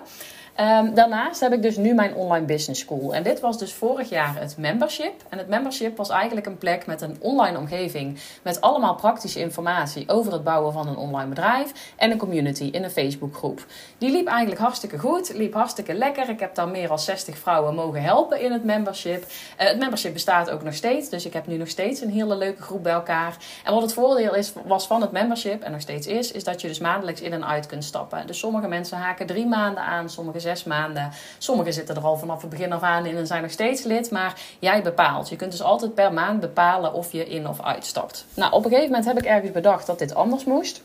Um, 0.59 0.93
daarnaast 0.93 1.39
heb 1.39 1.53
ik 1.53 1.61
dus 1.61 1.77
nu 1.77 1.93
mijn 1.93 2.15
online 2.15 2.45
business 2.45 2.81
school. 2.81 3.15
En 3.15 3.23
dit 3.23 3.39
was 3.39 3.57
dus 3.57 3.73
vorig 3.73 4.09
jaar 4.09 4.39
het 4.39 4.57
membership. 4.57 5.13
En 5.29 5.37
het 5.37 5.47
membership 5.47 5.97
was 5.97 6.09
eigenlijk 6.09 6.45
een 6.45 6.57
plek 6.57 6.85
met 6.85 7.01
een 7.01 7.17
online 7.19 7.57
omgeving. 7.57 8.19
Met 8.41 8.61
allemaal 8.61 8.95
praktische 8.95 9.39
informatie 9.39 10.09
over 10.09 10.33
het 10.33 10.43
bouwen 10.43 10.73
van 10.73 10.87
een 10.87 10.95
online 10.95 11.29
bedrijf. 11.29 11.93
En 11.95 12.11
een 12.11 12.17
community 12.17 12.63
in 12.63 12.83
een 12.83 12.89
Facebookgroep. 12.89 13.65
Die 13.97 14.11
liep 14.11 14.27
eigenlijk 14.27 14.61
hartstikke 14.61 14.99
goed. 14.99 15.33
Liep 15.33 15.53
hartstikke 15.53 15.93
lekker. 15.93 16.29
Ik 16.29 16.39
heb 16.39 16.55
daar 16.55 16.67
meer 16.67 16.87
dan 16.87 16.99
60 16.99 17.37
vrouwen 17.37 17.75
mogen 17.75 18.01
helpen 18.01 18.41
in 18.41 18.51
het 18.51 18.63
membership. 18.63 19.23
Uh, 19.23 19.67
het 19.67 19.79
membership 19.79 20.13
bestaat 20.13 20.49
ook 20.49 20.63
nog 20.63 20.73
steeds. 20.73 21.09
Dus 21.09 21.25
ik 21.25 21.33
heb 21.33 21.47
nu 21.47 21.57
nog 21.57 21.67
steeds 21.67 22.01
een 22.01 22.11
hele 22.11 22.35
leuke 22.35 22.61
groep 22.61 22.83
bij 22.83 22.93
elkaar. 22.93 23.37
En 23.63 23.73
wat 23.73 23.81
het 23.81 23.93
voordeel 23.93 24.35
is, 24.35 24.53
was 24.65 24.87
van 24.87 25.01
het 25.01 25.11
membership, 25.11 25.63
en 25.63 25.71
nog 25.71 25.81
steeds 25.81 26.07
is, 26.07 26.31
is 26.31 26.43
dat 26.43 26.61
je 26.61 26.67
dus 26.67 26.79
maandelijks 26.79 27.21
in 27.21 27.33
en 27.33 27.45
uit 27.45 27.65
kunt 27.65 27.83
stappen. 27.83 28.27
Dus 28.27 28.39
sommige 28.39 28.67
mensen 28.67 28.97
haken 28.97 29.25
drie 29.25 29.47
maanden 29.47 29.83
aan, 29.83 30.09
sommige 30.09 30.41
zes 30.43 30.63
maanden. 30.63 31.11
Sommigen 31.37 31.73
zitten 31.73 31.95
er 31.95 32.03
al 32.03 32.17
vanaf 32.17 32.41
het 32.41 32.49
begin 32.49 32.73
af 32.73 32.81
aan 32.81 33.05
in 33.05 33.17
en 33.17 33.27
zijn 33.27 33.41
nog 33.41 33.51
steeds 33.51 33.83
lid. 33.83 34.11
Maar 34.11 34.41
jij 34.59 34.81
bepaalt. 34.83 35.29
Je 35.29 35.35
kunt 35.35 35.51
dus 35.51 35.61
altijd 35.61 35.93
per 35.93 36.13
maand 36.13 36.39
bepalen 36.39 36.93
of 36.93 37.11
je 37.11 37.25
in 37.25 37.47
of 37.47 37.61
uitstapt. 37.61 38.25
Nou, 38.33 38.51
op 38.51 38.63
een 38.63 38.69
gegeven 38.69 38.89
moment 38.89 39.05
heb 39.05 39.17
ik 39.17 39.25
ergens 39.25 39.51
bedacht 39.51 39.85
dat 39.85 39.99
dit 39.99 40.15
anders 40.15 40.43
moest. 40.43 40.81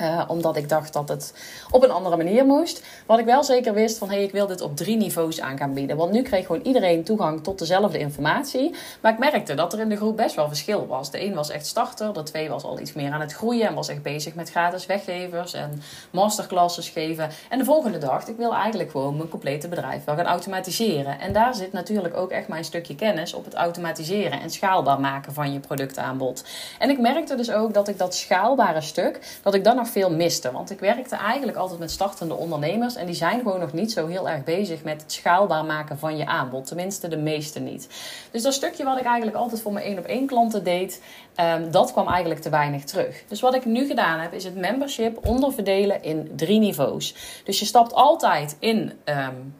Uh, 0.00 0.22
omdat 0.26 0.56
ik 0.56 0.68
dacht 0.68 0.92
dat 0.92 1.08
het 1.08 1.34
op 1.70 1.82
een 1.82 1.90
andere 1.90 2.16
manier 2.16 2.46
moest. 2.46 2.82
Wat 3.06 3.18
ik 3.18 3.24
wel 3.24 3.44
zeker 3.44 3.74
wist 3.74 3.98
van 3.98 4.08
hé, 4.08 4.14
hey, 4.14 4.24
ik 4.24 4.32
wil 4.32 4.46
dit 4.46 4.60
op 4.60 4.76
drie 4.76 4.96
niveaus 4.96 5.40
aan 5.40 5.58
gaan 5.58 5.74
bieden. 5.74 5.96
Want 5.96 6.12
nu 6.12 6.22
kreeg 6.22 6.46
gewoon 6.46 6.62
iedereen 6.62 7.04
toegang 7.04 7.42
tot 7.42 7.58
dezelfde 7.58 7.98
informatie. 7.98 8.74
Maar 9.00 9.12
ik 9.12 9.18
merkte 9.18 9.54
dat 9.54 9.72
er 9.72 9.80
in 9.80 9.88
de 9.88 9.96
groep 9.96 10.16
best 10.16 10.34
wel 10.34 10.48
verschil 10.48 10.86
was. 10.86 11.10
De 11.10 11.24
een 11.24 11.34
was 11.34 11.50
echt 11.50 11.66
starter, 11.66 12.12
de 12.12 12.22
twee 12.22 12.48
was 12.48 12.64
al 12.64 12.80
iets 12.80 12.92
meer 12.92 13.12
aan 13.12 13.20
het 13.20 13.32
groeien 13.32 13.66
en 13.66 13.74
was 13.74 13.88
echt 13.88 14.02
bezig 14.02 14.34
met 14.34 14.50
gratis 14.50 14.86
weggevers 14.86 15.52
en 15.52 15.82
masterclasses 16.10 16.88
geven. 16.88 17.30
En 17.48 17.58
de 17.58 17.64
volgende 17.64 17.98
dacht, 17.98 18.28
ik 18.28 18.36
wil 18.36 18.54
eigenlijk 18.54 18.90
gewoon 18.90 19.16
mijn 19.16 19.28
complete 19.28 19.68
bedrijf 19.68 20.04
wel 20.04 20.16
gaan 20.16 20.26
automatiseren. 20.26 21.20
En 21.20 21.32
daar 21.32 21.54
zit 21.54 21.72
natuurlijk 21.72 22.16
ook 22.16 22.30
echt 22.30 22.48
mijn 22.48 22.64
stukje 22.64 22.94
kennis 22.94 23.34
op 23.34 23.44
het 23.44 23.54
automatiseren 23.54 24.40
en 24.40 24.50
schaalbaar 24.50 25.00
maken 25.00 25.32
van 25.32 25.52
je 25.52 25.60
productaanbod. 25.60 26.44
En 26.78 26.90
ik 26.90 26.98
merkte 26.98 27.34
dus 27.34 27.50
ook 27.50 27.74
dat 27.74 27.88
ik 27.88 27.98
dat 27.98 28.14
schaalbare 28.14 28.80
stuk, 28.80 29.38
dat 29.42 29.54
ik 29.54 29.64
dan 29.64 29.78
veel 29.86 30.10
miste. 30.10 30.52
Want 30.52 30.70
ik 30.70 30.80
werkte 30.80 31.16
eigenlijk 31.16 31.58
altijd 31.58 31.78
met 31.78 31.90
startende 31.90 32.34
ondernemers. 32.34 32.94
En 32.94 33.06
die 33.06 33.14
zijn 33.14 33.38
gewoon 33.38 33.60
nog 33.60 33.72
niet 33.72 33.92
zo 33.92 34.06
heel 34.06 34.28
erg 34.28 34.44
bezig 34.44 34.82
met 34.82 35.02
het 35.02 35.12
schaalbaar 35.12 35.64
maken 35.64 35.98
van 35.98 36.16
je 36.16 36.26
aanbod. 36.26 36.66
Tenminste, 36.66 37.08
de 37.08 37.16
meeste 37.16 37.60
niet. 37.60 37.88
Dus 38.30 38.42
dat 38.42 38.54
stukje 38.54 38.84
wat 38.84 38.98
ik 38.98 39.04
eigenlijk 39.04 39.36
altijd 39.36 39.62
voor 39.62 39.72
mijn 39.72 39.84
één 39.84 39.98
op 39.98 40.04
één 40.04 40.26
klanten 40.26 40.64
deed, 40.64 41.02
um, 41.36 41.70
dat 41.70 41.92
kwam 41.92 42.08
eigenlijk 42.08 42.40
te 42.40 42.50
weinig 42.50 42.84
terug. 42.84 43.24
Dus 43.28 43.40
wat 43.40 43.54
ik 43.54 43.64
nu 43.64 43.86
gedaan 43.86 44.20
heb, 44.20 44.32
is 44.32 44.44
het 44.44 44.56
membership 44.56 45.26
onderverdelen 45.26 46.02
in 46.02 46.32
drie 46.36 46.58
niveaus. 46.58 47.14
Dus 47.44 47.58
je 47.58 47.64
stapt 47.64 47.92
altijd 47.92 48.56
in. 48.58 48.92
Um, 49.04 49.54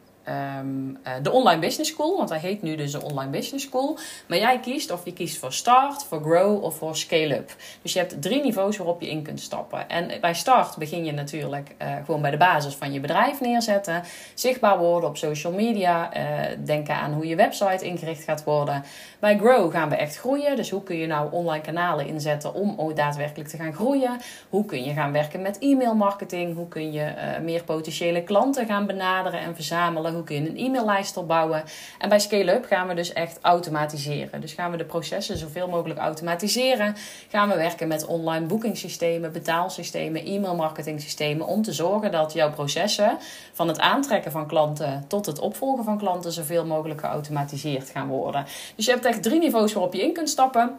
Um, 0.59 0.97
de 1.21 1.31
Online 1.31 1.59
Business 1.59 1.91
School, 1.91 2.17
want 2.17 2.29
hij 2.29 2.39
heet 2.39 2.61
nu 2.61 2.75
dus 2.75 2.91
de 2.91 3.03
Online 3.03 3.31
Business 3.31 3.65
School. 3.65 3.97
Maar 4.27 4.37
jij 4.37 4.59
kiest 4.59 4.91
of 4.91 5.05
je 5.05 5.13
kiest 5.13 5.37
voor 5.37 5.53
Start, 5.53 6.03
voor 6.03 6.21
Grow 6.21 6.63
of 6.63 6.77
voor 6.77 6.95
Scale 6.95 7.35
Up. 7.35 7.55
Dus 7.81 7.93
je 7.93 7.99
hebt 7.99 8.21
drie 8.21 8.41
niveaus 8.41 8.77
waarop 8.77 9.01
je 9.01 9.09
in 9.09 9.23
kunt 9.23 9.39
stappen. 9.39 9.89
En 9.89 10.11
bij 10.21 10.33
Start 10.33 10.77
begin 10.77 11.05
je 11.05 11.11
natuurlijk 11.11 11.75
uh, 11.81 11.95
gewoon 12.05 12.21
bij 12.21 12.31
de 12.31 12.37
basis 12.37 12.75
van 12.75 12.93
je 12.93 12.99
bedrijf 12.99 13.41
neerzetten. 13.41 14.03
Zichtbaar 14.33 14.77
worden 14.77 15.09
op 15.09 15.17
social 15.17 15.53
media. 15.53 16.17
Uh, 16.17 16.21
denken 16.65 16.95
aan 16.95 17.13
hoe 17.13 17.27
je 17.27 17.35
website 17.35 17.85
ingericht 17.85 18.23
gaat 18.23 18.43
worden. 18.43 18.83
Bij 19.19 19.37
Grow 19.37 19.71
gaan 19.71 19.89
we 19.89 19.95
echt 19.95 20.17
groeien. 20.17 20.55
Dus 20.55 20.69
hoe 20.69 20.83
kun 20.83 20.97
je 20.97 21.07
nou 21.07 21.31
online 21.31 21.63
kanalen 21.63 22.07
inzetten 22.07 22.53
om 22.53 22.73
ook 22.77 22.95
daadwerkelijk 22.95 23.49
te 23.49 23.57
gaan 23.57 23.73
groeien? 23.73 24.17
Hoe 24.49 24.65
kun 24.65 24.83
je 24.83 24.93
gaan 24.93 25.11
werken 25.11 25.41
met 25.41 25.59
e-mail 25.59 25.95
marketing? 25.95 26.55
Hoe 26.55 26.67
kun 26.67 26.91
je 26.91 27.13
meer 27.41 27.63
potentiële 27.63 28.23
klanten 28.23 28.65
gaan 28.65 28.85
benaderen 28.85 29.39
en 29.39 29.55
verzamelen? 29.55 30.12
Hoe 30.13 30.23
kun 30.23 30.43
je 30.43 30.49
een 30.49 30.57
e-maillijst 30.57 31.17
opbouwen. 31.17 31.63
En 31.99 32.09
bij 32.09 32.19
Scale-up 32.19 32.65
gaan 32.65 32.87
we 32.87 32.93
dus 32.93 33.13
echt 33.13 33.39
automatiseren. 33.41 34.41
Dus 34.41 34.53
gaan 34.53 34.71
we 34.71 34.77
de 34.77 34.85
processen 34.85 35.37
zoveel 35.37 35.67
mogelijk 35.67 35.99
automatiseren. 35.99 36.95
Gaan 37.29 37.49
we 37.49 37.55
werken 37.55 37.87
met 37.87 38.05
online 38.05 38.45
boekingssystemen, 38.45 39.31
betaalsystemen, 39.31 40.25
e-mailmarketing 40.25 41.01
systemen. 41.01 41.47
Om 41.47 41.61
te 41.61 41.73
zorgen 41.73 42.11
dat 42.11 42.33
jouw 42.33 42.51
processen 42.51 43.17
van 43.53 43.67
het 43.67 43.79
aantrekken 43.79 44.31
van 44.31 44.47
klanten 44.47 45.05
tot 45.07 45.25
het 45.25 45.39
opvolgen 45.39 45.83
van 45.83 45.97
klanten 45.97 46.31
zoveel 46.31 46.65
mogelijk 46.65 46.99
geautomatiseerd 46.99 47.89
gaan 47.89 48.07
worden. 48.07 48.45
Dus 48.75 48.85
je 48.85 48.91
hebt 48.91 49.05
echt 49.05 49.23
drie 49.23 49.39
niveaus 49.39 49.73
waarop 49.73 49.93
je 49.93 50.01
in 50.01 50.13
kunt 50.13 50.29
stappen. 50.29 50.77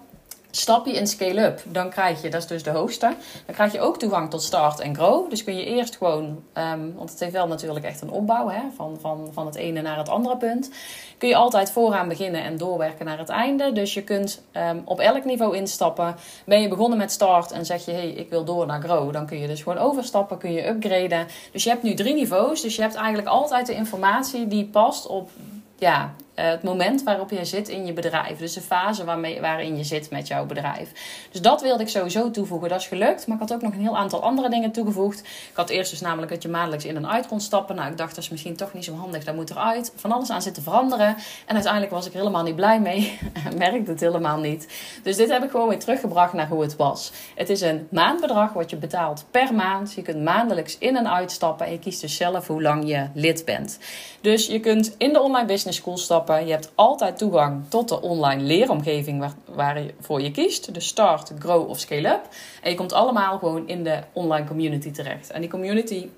Stap 0.56 0.87
je 0.87 0.92
in 0.92 1.06
scale-up, 1.06 1.62
dan 1.68 1.90
krijg 1.90 2.23
je, 2.23 2.30
dat 2.30 2.40
is 2.42 2.46
dus 2.46 2.62
de 2.62 2.70
hoogste, 2.70 3.14
dan 3.46 3.54
krijg 3.54 3.73
je 3.73 3.80
ook 3.80 3.99
toegang 3.99 4.30
tot 4.30 4.42
start 4.42 4.80
en 4.80 4.94
grow. 4.94 5.30
Dus 5.30 5.44
kun 5.44 5.56
je 5.56 5.64
eerst 5.64 5.96
gewoon, 5.96 6.42
um, 6.54 6.94
want 6.96 7.11
het 7.11 7.20
heeft 7.20 7.32
wel 7.32 7.46
natuurlijk 7.46 7.84
echt 7.84 8.00
een 8.00 8.11
opbouw, 8.11 8.49
hè, 8.49 8.61
van, 8.76 8.96
van, 9.00 9.28
van 9.32 9.46
het 9.46 9.54
ene 9.54 9.82
naar 9.82 9.99
het 9.99 10.08
andere 10.08 10.37
punt. 10.37 10.70
Kun 11.18 11.28
je 11.28 11.37
altijd 11.37 11.70
vooraan 11.70 12.08
beginnen 12.08 12.42
en 12.42 12.56
doorwerken 12.56 13.06
naar 13.06 13.18
het 13.18 13.28
einde. 13.28 13.73
Dus 13.73 13.94
je 13.94 14.02
kunt 14.02 14.42
um, 14.52 14.82
op 14.84 15.00
elk 15.00 15.25
niveau 15.25 15.56
instappen. 15.56 16.16
Ben 16.46 16.61
je 16.61 16.68
begonnen 16.68 16.99
met 16.99 17.12
start 17.12 17.52
en 17.52 17.66
zeg 17.66 17.84
je, 17.84 17.92
hé, 17.92 17.99
hey, 17.99 18.08
ik 18.08 18.30
wil 18.30 18.44
door 18.44 18.66
naar 18.66 18.82
grow. 18.82 19.12
Dan 19.12 19.26
kun 19.26 19.38
je 19.38 19.46
dus 19.46 19.62
gewoon 19.62 19.78
overstappen, 19.78 20.38
kun 20.38 20.52
je 20.52 20.68
upgraden. 20.68 21.26
Dus 21.52 21.64
je 21.64 21.70
hebt 21.70 21.82
nu 21.82 21.94
drie 21.94 22.14
niveaus, 22.14 22.61
dus 22.61 22.76
je 22.76 22.82
hebt 22.82 22.94
eigenlijk 22.94 23.28
altijd 23.28 23.66
de 23.66 23.75
informatie 23.75 24.46
die 24.46 24.64
past 24.64 25.06
op 25.06 25.30
ja, 25.78 26.14
uh, 26.37 26.45
het 26.45 26.62
moment 26.62 27.03
waarop 27.03 27.31
je 27.31 27.45
zit 27.45 27.69
in 27.69 27.87
je 27.87 27.93
bedrijf. 27.93 28.38
Dus 28.38 28.53
de 28.53 28.61
fase 28.61 29.05
waarmee, 29.05 29.41
waarin 29.41 29.76
je 29.76 29.85
zit 29.85 30.11
met 30.11 30.29
jouw 30.29 30.47
bedrijf. 30.47 30.91
Dus 31.31 31.41
dat 31.41 31.62
wilde 31.62 31.83
ik 31.83 31.88
sowieso 31.88 32.31
toevoegen. 32.31 32.69
Dat 32.69 32.81
is 32.81 32.87
gelukt. 32.87 33.26
Maar 33.26 33.37
ik 33.37 33.49
had 33.49 33.53
ook 33.53 33.62
nog 33.62 33.73
een 33.73 33.81
heel 33.81 33.97
aantal 33.97 34.23
andere 34.23 34.49
dingen 34.49 34.73
toegevoegd. 34.73 35.21
Ik 35.21 35.57
had 35.57 35.71
eerst 35.71 35.91
dus 35.91 36.00
namelijk 36.00 36.33
dat 36.33 36.43
je 36.43 36.49
maandelijks 36.49 36.85
in 36.85 36.97
en 36.97 37.09
uit 37.09 37.26
kon 37.26 37.41
stappen. 37.41 37.76
Nou, 37.76 37.91
ik 37.91 37.97
dacht 37.97 38.14
dat 38.14 38.25
is 38.25 38.31
misschien 38.31 38.57
toch 38.57 38.73
niet 38.73 38.85
zo 38.85 38.95
handig. 38.95 39.25
Dat 39.25 39.35
moet 39.35 39.50
eruit. 39.50 39.93
Van 39.97 40.12
alles 40.12 40.31
aan 40.31 40.43
zitten 40.43 40.62
veranderen. 40.62 41.17
En 41.47 41.55
uiteindelijk 41.55 41.93
was 41.93 42.07
ik 42.07 42.12
er 42.12 42.19
helemaal 42.19 42.43
niet 42.43 42.57
blij 42.57 42.81
mee. 42.81 43.19
merkte 43.57 43.91
het 43.91 44.00
helemaal 44.00 44.38
niet. 44.38 44.69
Dus 45.03 45.17
dit 45.17 45.31
heb 45.31 45.45
ik 45.45 45.50
gewoon 45.50 45.69
weer 45.69 45.79
teruggebracht 45.79 46.33
naar 46.33 46.49
hoe 46.49 46.62
het 46.62 46.76
was. 46.76 47.12
Het 47.35 47.49
is 47.49 47.61
een 47.61 47.88
maandbedrag 47.91 48.53
wat 48.53 48.71
je 48.71 48.76
betaalt 48.76 49.25
per 49.31 49.55
maand. 49.55 49.93
Je 49.93 50.03
kunt 50.03 50.23
maandelijks 50.23 50.79
in 50.79 50.97
en 50.97 51.12
uitstappen 51.12 51.67
en 51.67 51.73
je 51.73 51.79
kiest 51.79 52.00
dus 52.00 52.17
zelf 52.17 52.47
hoe 52.47 52.62
lang 52.62 52.88
je 52.88 53.09
lid 53.14 53.45
bent. 53.45 53.79
Dus 54.21 54.47
je 54.47 54.61
kunt 54.61 54.95
in 54.99 55.12
de 55.12 55.21
online 55.21 55.47
business 55.47 55.79
school 55.79 55.97
stappen. 55.97 56.24
Je 56.26 56.50
hebt 56.50 56.73
altijd 56.75 57.19
toegang 57.19 57.64
tot 57.69 57.88
de 57.88 58.00
online 58.00 58.43
leeromgeving 58.43 59.21
waar, 59.21 59.35
waar 59.45 59.83
je 59.83 59.95
voor 60.00 60.21
je 60.21 60.31
kiest. 60.31 60.75
Dus 60.75 60.87
start, 60.87 61.33
grow 61.38 61.69
of 61.71 61.78
scale 61.78 62.09
up. 62.09 62.28
En 62.62 62.71
je 62.71 62.76
komt 62.76 62.93
allemaal 62.93 63.38
gewoon 63.38 63.69
in 63.69 63.85
de 63.85 63.99
online 64.12 64.47
community 64.47 64.90
terecht. 64.90 65.31
En 65.31 65.40
die 65.40 65.50
community 65.50 66.09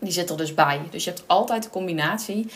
die 0.00 0.12
zit 0.12 0.30
er 0.30 0.36
dus 0.36 0.54
bij. 0.54 0.80
Dus 0.90 1.04
je 1.04 1.10
hebt 1.10 1.24
altijd 1.26 1.62
de 1.62 1.70
combinatie 1.70 2.46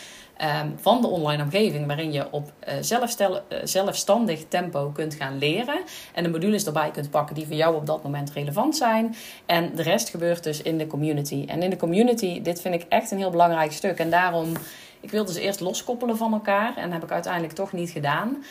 um, 0.61 0.75
van 0.81 1.01
de 1.01 1.07
online 1.07 1.43
omgeving 1.43 1.87
waarin 1.87 2.11
je 2.11 2.31
op 2.31 2.51
zelfstel, 2.81 3.33
uh, 3.35 3.57
zelfstandig 3.63 4.45
tempo 4.47 4.91
kunt 4.93 5.13
gaan 5.13 5.37
leren. 5.37 5.79
En 6.13 6.23
de 6.23 6.29
modules 6.29 6.65
erbij 6.65 6.91
kunt 6.91 7.09
pakken 7.09 7.35
die 7.35 7.45
voor 7.45 7.55
jou 7.55 7.75
op 7.75 7.85
dat 7.85 8.03
moment 8.03 8.31
relevant 8.31 8.77
zijn. 8.77 9.15
En 9.45 9.75
de 9.75 9.81
rest 9.81 10.09
gebeurt 10.09 10.43
dus 10.43 10.61
in 10.61 10.77
de 10.77 10.87
community. 10.87 11.43
En 11.47 11.63
in 11.63 11.69
de 11.69 11.77
community, 11.77 12.41
dit 12.41 12.61
vind 12.61 12.75
ik 12.75 12.85
echt 12.89 13.11
een 13.11 13.17
heel 13.17 13.29
belangrijk 13.29 13.71
stuk. 13.71 13.99
En 13.99 14.09
daarom, 14.09 14.53
ik 15.05 15.11
wilde 15.11 15.31
ze 15.31 15.41
eerst 15.41 15.59
loskoppelen 15.59 16.17
van 16.17 16.33
elkaar. 16.33 16.77
En 16.77 16.83
dat 16.83 16.91
heb 16.91 17.03
ik 17.03 17.11
uiteindelijk 17.11 17.53
toch 17.53 17.71
niet 17.71 17.89
gedaan. 17.89 18.43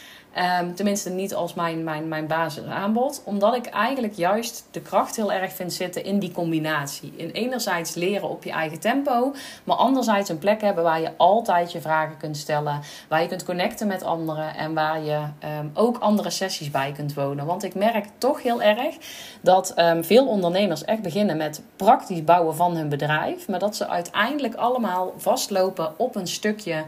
Um, 0.60 0.74
tenminste, 0.74 1.10
niet 1.10 1.34
als 1.34 1.54
mijn, 1.54 1.84
mijn, 1.84 2.08
mijn 2.08 2.26
basisaanbod. 2.26 3.22
Omdat 3.24 3.54
ik 3.54 3.66
eigenlijk 3.66 4.14
juist 4.14 4.68
de 4.70 4.80
kracht 4.80 5.16
heel 5.16 5.32
erg 5.32 5.52
vind 5.52 5.72
zitten 5.72 6.04
in 6.04 6.18
die 6.18 6.32
combinatie. 6.32 7.12
In 7.16 7.30
enerzijds 7.30 7.94
leren 7.94 8.28
op 8.28 8.44
je 8.44 8.50
eigen 8.50 8.80
tempo. 8.80 9.34
Maar 9.64 9.76
anderzijds 9.76 10.28
een 10.28 10.38
plek 10.38 10.60
hebben 10.60 10.84
waar 10.84 11.00
je 11.00 11.10
altijd 11.16 11.72
je 11.72 11.80
vragen 11.80 12.16
kunt 12.16 12.36
stellen. 12.36 12.80
Waar 13.08 13.22
je 13.22 13.28
kunt 13.28 13.44
connecten 13.44 13.86
met 13.86 14.02
anderen. 14.02 14.54
En 14.54 14.74
waar 14.74 15.02
je 15.02 15.20
um, 15.60 15.70
ook 15.74 15.98
andere 15.98 16.30
sessies 16.30 16.70
bij 16.70 16.92
kunt 16.92 17.14
wonen. 17.14 17.46
Want 17.46 17.62
ik 17.62 17.74
merk 17.74 18.06
toch 18.18 18.42
heel 18.42 18.62
erg 18.62 18.94
dat 19.40 19.72
um, 19.78 20.04
veel 20.04 20.26
ondernemers 20.26 20.84
echt 20.84 21.02
beginnen 21.02 21.36
met 21.36 21.62
praktisch 21.76 22.24
bouwen 22.24 22.56
van 22.56 22.76
hun 22.76 22.88
bedrijf. 22.88 23.48
Maar 23.48 23.58
dat 23.58 23.76
ze 23.76 23.88
uiteindelijk 23.88 24.54
allemaal 24.54 25.12
vastlopen 25.16 25.98
op 25.98 26.16
een 26.16 26.28
stukje 26.28 26.84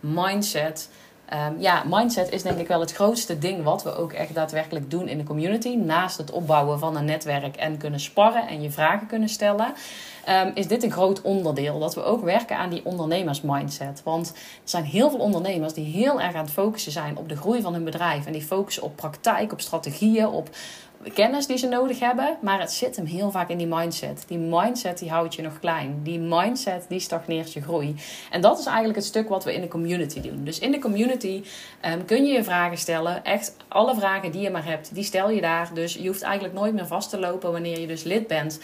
mindset 0.00 0.88
Um, 1.34 1.60
ja, 1.60 1.82
mindset 1.86 2.30
is 2.30 2.42
denk 2.42 2.58
ik 2.58 2.68
wel 2.68 2.80
het 2.80 2.92
grootste 2.92 3.38
ding 3.38 3.62
wat 3.62 3.82
we 3.82 3.96
ook 3.96 4.12
echt 4.12 4.34
daadwerkelijk 4.34 4.90
doen 4.90 5.08
in 5.08 5.18
de 5.18 5.24
community. 5.24 5.74
Naast 5.74 6.18
het 6.18 6.30
opbouwen 6.30 6.78
van 6.78 6.96
een 6.96 7.04
netwerk 7.04 7.56
en 7.56 7.76
kunnen 7.78 8.00
sparren 8.00 8.48
en 8.48 8.62
je 8.62 8.70
vragen 8.70 9.06
kunnen 9.06 9.28
stellen. 9.28 9.72
Um, 10.28 10.50
is 10.54 10.66
dit 10.66 10.82
een 10.82 10.90
groot 10.90 11.22
onderdeel. 11.22 11.78
Dat 11.78 11.94
we 11.94 12.02
ook 12.02 12.24
werken 12.24 12.56
aan 12.56 12.70
die 12.70 12.84
ondernemersmindset. 12.84 14.02
Want 14.04 14.28
er 14.28 14.34
zijn 14.64 14.84
heel 14.84 15.10
veel 15.10 15.18
ondernemers 15.18 15.72
die 15.72 15.84
heel 15.84 16.20
erg 16.20 16.34
aan 16.34 16.44
het 16.44 16.52
focussen 16.52 16.92
zijn 16.92 17.16
op 17.16 17.28
de 17.28 17.36
groei 17.36 17.60
van 17.60 17.72
hun 17.72 17.84
bedrijf. 17.84 18.26
En 18.26 18.32
die 18.32 18.42
focussen 18.42 18.82
op 18.82 18.96
praktijk, 18.96 19.52
op 19.52 19.60
strategieën, 19.60 20.28
op 20.28 20.48
kennis 21.14 21.46
die 21.46 21.56
ze 21.56 21.68
nodig 21.68 21.98
hebben. 21.98 22.38
Maar 22.40 22.60
het 22.60 22.72
zit 22.72 22.96
hem 22.96 23.04
heel 23.04 23.30
vaak 23.30 23.48
in 23.48 23.58
die 23.58 23.66
mindset. 23.66 24.24
Die 24.26 24.38
mindset 24.38 24.98
die 24.98 25.10
houdt 25.10 25.34
je 25.34 25.42
nog 25.42 25.58
klein. 25.58 26.00
Die 26.02 26.18
mindset 26.18 26.84
die 26.88 27.00
stagneert 27.00 27.52
je 27.52 27.62
groei. 27.62 27.94
En 28.30 28.40
dat 28.40 28.58
is 28.58 28.66
eigenlijk 28.66 28.96
het 28.96 29.06
stuk 29.06 29.28
wat 29.28 29.44
we 29.44 29.54
in 29.54 29.60
de 29.60 29.68
community 29.68 30.20
doen. 30.20 30.44
Dus 30.44 30.58
in 30.58 30.70
de 30.70 30.78
community 30.78 31.42
um, 31.86 32.04
kun 32.04 32.24
je 32.24 32.32
je 32.32 32.44
vragen 32.44 32.78
stellen. 32.78 33.24
Echt 33.24 33.56
alle 33.68 33.94
vragen 33.94 34.32
die 34.32 34.40
je 34.40 34.50
maar 34.50 34.64
hebt, 34.64 34.94
die 34.94 35.04
stel 35.04 35.30
je 35.30 35.40
daar. 35.40 35.70
Dus 35.74 35.94
je 35.94 36.06
hoeft 36.06 36.22
eigenlijk 36.22 36.54
nooit 36.54 36.74
meer 36.74 36.86
vast 36.86 37.10
te 37.10 37.18
lopen 37.18 37.52
wanneer 37.52 37.80
je 37.80 37.86
dus 37.86 38.02
lid 38.02 38.26
bent 38.26 38.60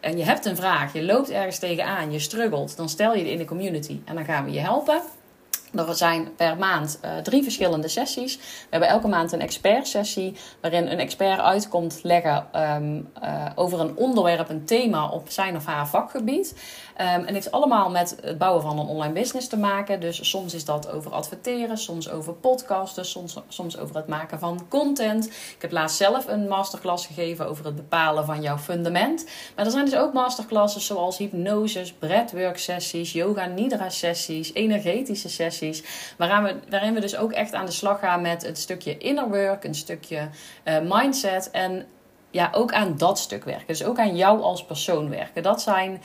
en 0.00 0.16
je 0.16 0.24
hebt 0.24 0.44
een 0.44 0.56
vraag, 0.56 0.92
je 0.92 1.04
loopt 1.04 1.30
ergens 1.30 1.58
tegenaan, 1.58 2.12
je 2.12 2.18
struggelt, 2.18 2.76
dan 2.76 2.88
stel 2.88 3.14
je 3.14 3.22
die 3.22 3.32
in 3.32 3.38
de 3.38 3.44
community 3.44 4.00
en 4.04 4.14
dan 4.14 4.24
gaan 4.24 4.44
we 4.44 4.50
je 4.50 4.60
helpen. 4.60 5.02
Er 5.86 5.94
zijn 5.94 6.34
per 6.36 6.56
maand 6.56 7.00
uh, 7.04 7.16
drie 7.16 7.42
verschillende 7.42 7.88
sessies. 7.88 8.36
We 8.36 8.66
hebben 8.70 8.88
elke 8.88 9.08
maand 9.08 9.32
een 9.32 9.40
expertsessie 9.40 10.36
waarin 10.60 10.86
een 10.86 10.98
expert 10.98 11.40
uitkomt 11.40 12.00
leggen 12.02 12.46
um, 12.56 13.08
uh, 13.22 13.44
over 13.54 13.80
een 13.80 13.96
onderwerp, 13.96 14.48
een 14.48 14.64
thema 14.64 15.08
op 15.08 15.30
zijn 15.30 15.56
of 15.56 15.66
haar 15.66 15.88
vakgebied. 15.88 16.54
Um, 17.00 17.04
en 17.04 17.24
het 17.24 17.34
heeft 17.34 17.50
allemaal 17.50 17.90
met 17.90 18.16
het 18.22 18.38
bouwen 18.38 18.62
van 18.62 18.78
een 18.78 18.86
online 18.86 19.12
business 19.12 19.48
te 19.48 19.58
maken. 19.58 20.00
Dus 20.00 20.30
soms 20.30 20.54
is 20.54 20.64
dat 20.64 20.90
over 20.90 21.12
adverteren, 21.12 21.78
soms 21.78 22.10
over 22.10 22.32
podcasten, 22.32 23.04
soms, 23.04 23.36
soms 23.48 23.78
over 23.78 23.96
het 23.96 24.06
maken 24.06 24.38
van 24.38 24.66
content. 24.68 25.26
Ik 25.26 25.56
heb 25.58 25.72
laatst 25.72 25.96
zelf 25.96 26.28
een 26.28 26.48
masterclass 26.48 27.06
gegeven 27.06 27.48
over 27.48 27.64
het 27.64 27.76
bepalen 27.76 28.24
van 28.24 28.42
jouw 28.42 28.58
fundament. 28.58 29.26
Maar 29.56 29.64
er 29.64 29.70
zijn 29.70 29.84
dus 29.84 29.96
ook 29.96 30.12
masterclasses 30.12 30.86
zoals 30.86 31.18
hypnoses, 31.18 31.92
breathwork 31.92 32.58
sessies, 32.58 33.12
yoga 33.12 33.46
nidra 33.46 33.90
sessies, 33.90 34.54
energetische 34.54 35.28
sessies. 35.28 35.82
Waarin 36.16 36.42
we, 36.42 36.70
waarin 36.70 36.94
we 36.94 37.00
dus 37.00 37.16
ook 37.16 37.32
echt 37.32 37.54
aan 37.54 37.66
de 37.66 37.72
slag 37.72 37.98
gaan 37.98 38.20
met 38.20 38.42
het 38.42 38.58
stukje 38.58 38.98
inner 38.98 39.28
work, 39.28 39.64
een 39.64 39.74
stukje 39.74 40.28
uh, 40.64 40.78
mindset 40.80 41.50
en 41.50 41.86
ja, 42.30 42.50
ook 42.52 42.72
aan 42.72 42.96
dat 42.96 43.18
stuk 43.18 43.44
werken. 43.44 43.66
Dus 43.66 43.84
ook 43.84 43.98
aan 43.98 44.16
jou 44.16 44.42
als 44.42 44.64
persoon 44.64 45.10
werken. 45.10 45.42
Dat, 45.42 45.62
zijn, 45.62 46.02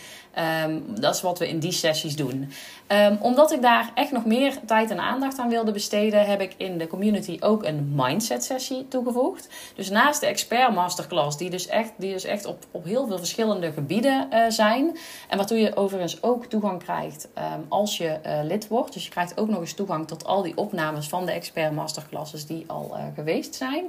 um, 0.65 0.83
dat 0.99 1.15
is 1.15 1.21
wat 1.21 1.39
we 1.39 1.49
in 1.49 1.59
die 1.59 1.71
sessies 1.71 2.15
doen. 2.15 2.51
Um, 2.87 3.17
omdat 3.21 3.51
ik 3.51 3.61
daar 3.61 3.91
echt 3.93 4.11
nog 4.11 4.25
meer 4.25 4.53
tijd 4.65 4.91
en 4.91 4.99
aandacht 4.99 5.39
aan 5.39 5.49
wilde 5.49 5.71
besteden, 5.71 6.25
heb 6.25 6.41
ik 6.41 6.53
in 6.57 6.77
de 6.77 6.87
community 6.87 7.37
ook 7.39 7.63
een 7.63 7.91
mindset 7.95 8.43
sessie 8.43 8.87
toegevoegd. 8.87 9.49
Dus 9.75 9.89
naast 9.89 10.19
de 10.19 10.25
expert 10.25 10.73
masterclass, 10.73 11.37
die 11.37 11.49
dus 11.49 11.67
echt, 11.67 11.91
die 11.97 12.11
dus 12.11 12.23
echt 12.23 12.45
op, 12.45 12.65
op 12.71 12.83
heel 12.83 13.07
veel 13.07 13.17
verschillende 13.17 13.71
gebieden 13.71 14.27
uh, 14.31 14.45
zijn. 14.49 14.97
En 15.29 15.37
waartoe 15.37 15.59
je 15.59 15.75
overigens 15.75 16.23
ook 16.23 16.45
toegang 16.45 16.83
krijgt 16.83 17.27
um, 17.37 17.65
als 17.69 17.97
je 17.97 18.19
uh, 18.25 18.39
lid 18.43 18.67
wordt. 18.67 18.93
Dus 18.93 19.03
je 19.03 19.09
krijgt 19.09 19.39
ook 19.39 19.49
nog 19.49 19.59
eens 19.59 19.73
toegang 19.73 20.07
tot 20.07 20.25
al 20.25 20.41
die 20.41 20.57
opnames 20.57 21.07
van 21.07 21.25
de 21.25 21.31
expert 21.31 21.71
masterclasses 21.71 22.45
die 22.45 22.63
al 22.67 22.91
uh, 22.97 23.03
geweest 23.15 23.55
zijn. 23.55 23.85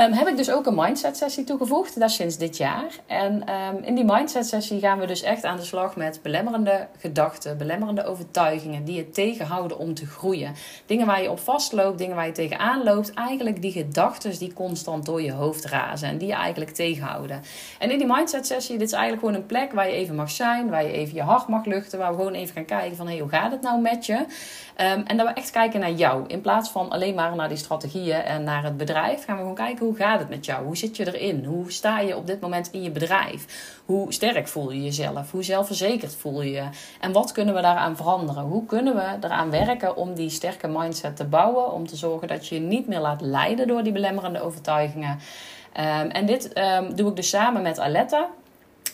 Um, 0.00 0.12
heb 0.12 0.28
ik 0.28 0.36
dus 0.36 0.50
ook 0.50 0.66
een 0.66 0.74
mindset 0.74 1.16
sessie 1.16 1.44
toegevoegd. 1.44 1.96
Is 1.96 2.14
sinds 2.14 2.36
dit 2.36 2.56
jaar. 2.56 2.98
En 3.06 3.32
um, 3.32 3.82
in 3.82 3.94
die 3.94 4.04
mindset 4.04 4.46
sessie 4.46 4.80
gaan 4.80 4.98
we 4.98 5.06
dus 5.06 5.22
echt 5.22 5.44
aan 5.44 5.56
de 5.56 5.64
slag 5.64 5.96
met 5.96 6.20
belemmerende 6.22 6.86
gedachten, 6.98 7.58
belemmerende 7.58 8.04
overtuigingen 8.04 8.84
die 8.84 8.96
je 8.96 9.10
tegenhouden 9.10 9.78
om 9.78 9.94
te 9.94 10.06
groeien. 10.06 10.54
Dingen 10.86 11.06
waar 11.06 11.22
je 11.22 11.30
op 11.30 11.38
vastloopt, 11.38 11.98
dingen 11.98 12.16
waar 12.16 12.26
je 12.26 12.32
tegenaan 12.32 12.82
loopt. 12.82 13.14
Eigenlijk 13.14 13.62
die 13.62 13.72
gedachten 13.72 14.38
die 14.38 14.52
constant 14.52 15.06
door 15.06 15.22
je 15.22 15.32
hoofd 15.32 15.64
razen 15.64 16.08
en 16.08 16.18
die 16.18 16.28
je 16.28 16.34
eigenlijk 16.34 16.70
tegenhouden. 16.70 17.42
En 17.78 17.90
in 17.90 17.98
die 17.98 18.06
mindset 18.06 18.46
sessie, 18.46 18.78
dit 18.78 18.86
is 18.86 18.92
eigenlijk 18.92 19.24
gewoon 19.24 19.40
een 19.40 19.46
plek 19.46 19.72
waar 19.72 19.88
je 19.88 19.94
even 19.94 20.14
mag 20.14 20.30
zijn, 20.30 20.70
waar 20.70 20.84
je 20.84 20.92
even 20.92 21.14
je 21.14 21.22
hart 21.22 21.48
mag 21.48 21.64
luchten, 21.64 21.98
waar 21.98 22.10
we 22.10 22.16
gewoon 22.16 22.34
even 22.34 22.54
gaan 22.54 22.64
kijken 22.64 22.96
van 22.96 23.06
hey, 23.06 23.18
hoe 23.18 23.28
gaat 23.28 23.50
het 23.50 23.60
nou 23.60 23.80
met 23.80 24.06
je? 24.06 24.24
Um, 24.80 25.02
en 25.06 25.16
dat 25.16 25.26
we 25.26 25.32
echt 25.32 25.50
kijken 25.50 25.80
naar 25.80 25.92
jou. 25.92 26.24
In 26.26 26.40
plaats 26.40 26.70
van 26.70 26.90
alleen 26.90 27.14
maar 27.14 27.36
naar 27.36 27.48
die 27.48 27.56
strategieën 27.56 28.22
en 28.22 28.44
naar 28.44 28.64
het 28.64 28.76
bedrijf, 28.76 29.24
gaan 29.24 29.34
we 29.34 29.40
gewoon 29.40 29.54
kijken 29.54 29.86
hoe 29.86 29.96
gaat 29.96 30.18
het 30.18 30.28
met 30.28 30.44
jou? 30.44 30.64
Hoe 30.64 30.76
zit 30.76 30.96
je 30.96 31.14
erin? 31.14 31.44
Hoe 31.44 31.72
sta 31.72 32.00
je 32.00 32.16
op 32.16 32.26
dit 32.26 32.40
moment 32.40 32.68
in 32.72 32.82
je 32.82 32.90
bedrijf? 32.90 33.44
Hoe 33.84 34.12
sterk 34.12 34.48
voel 34.48 34.70
je 34.70 34.82
jezelf? 34.82 35.30
Hoe 35.30 35.42
zelfverzekerd 35.42 36.14
voel 36.14 36.42
je 36.42 36.50
je? 36.50 36.68
En 37.00 37.12
wat 37.12 37.32
kunnen 37.32 37.54
we 37.54 37.60
daaraan 37.60 37.96
veranderen? 37.96 38.42
Hoe 38.42 38.66
kunnen 38.66 38.94
we 38.94 39.16
eraan 39.20 39.50
werken 39.50 39.96
om 39.96 40.14
die 40.14 40.30
sterke 40.30 40.68
mindset 40.68 41.16
te 41.16 41.24
bouwen? 41.24 41.72
Om 41.72 41.86
te 41.86 41.96
zorgen 41.96 42.28
dat 42.28 42.48
je 42.48 42.54
je 42.54 42.60
niet 42.60 42.86
meer 42.86 43.00
laat 43.00 43.20
leiden 43.20 43.66
door 43.66 43.82
die 43.82 43.92
belemmerende 43.92 44.40
overtuigingen. 44.40 45.18
Um, 45.78 46.10
en 46.10 46.26
dit 46.26 46.58
um, 46.58 46.94
doe 46.94 47.10
ik 47.10 47.16
dus 47.16 47.28
samen 47.28 47.62
met 47.62 47.78
Aletta. 47.78 48.28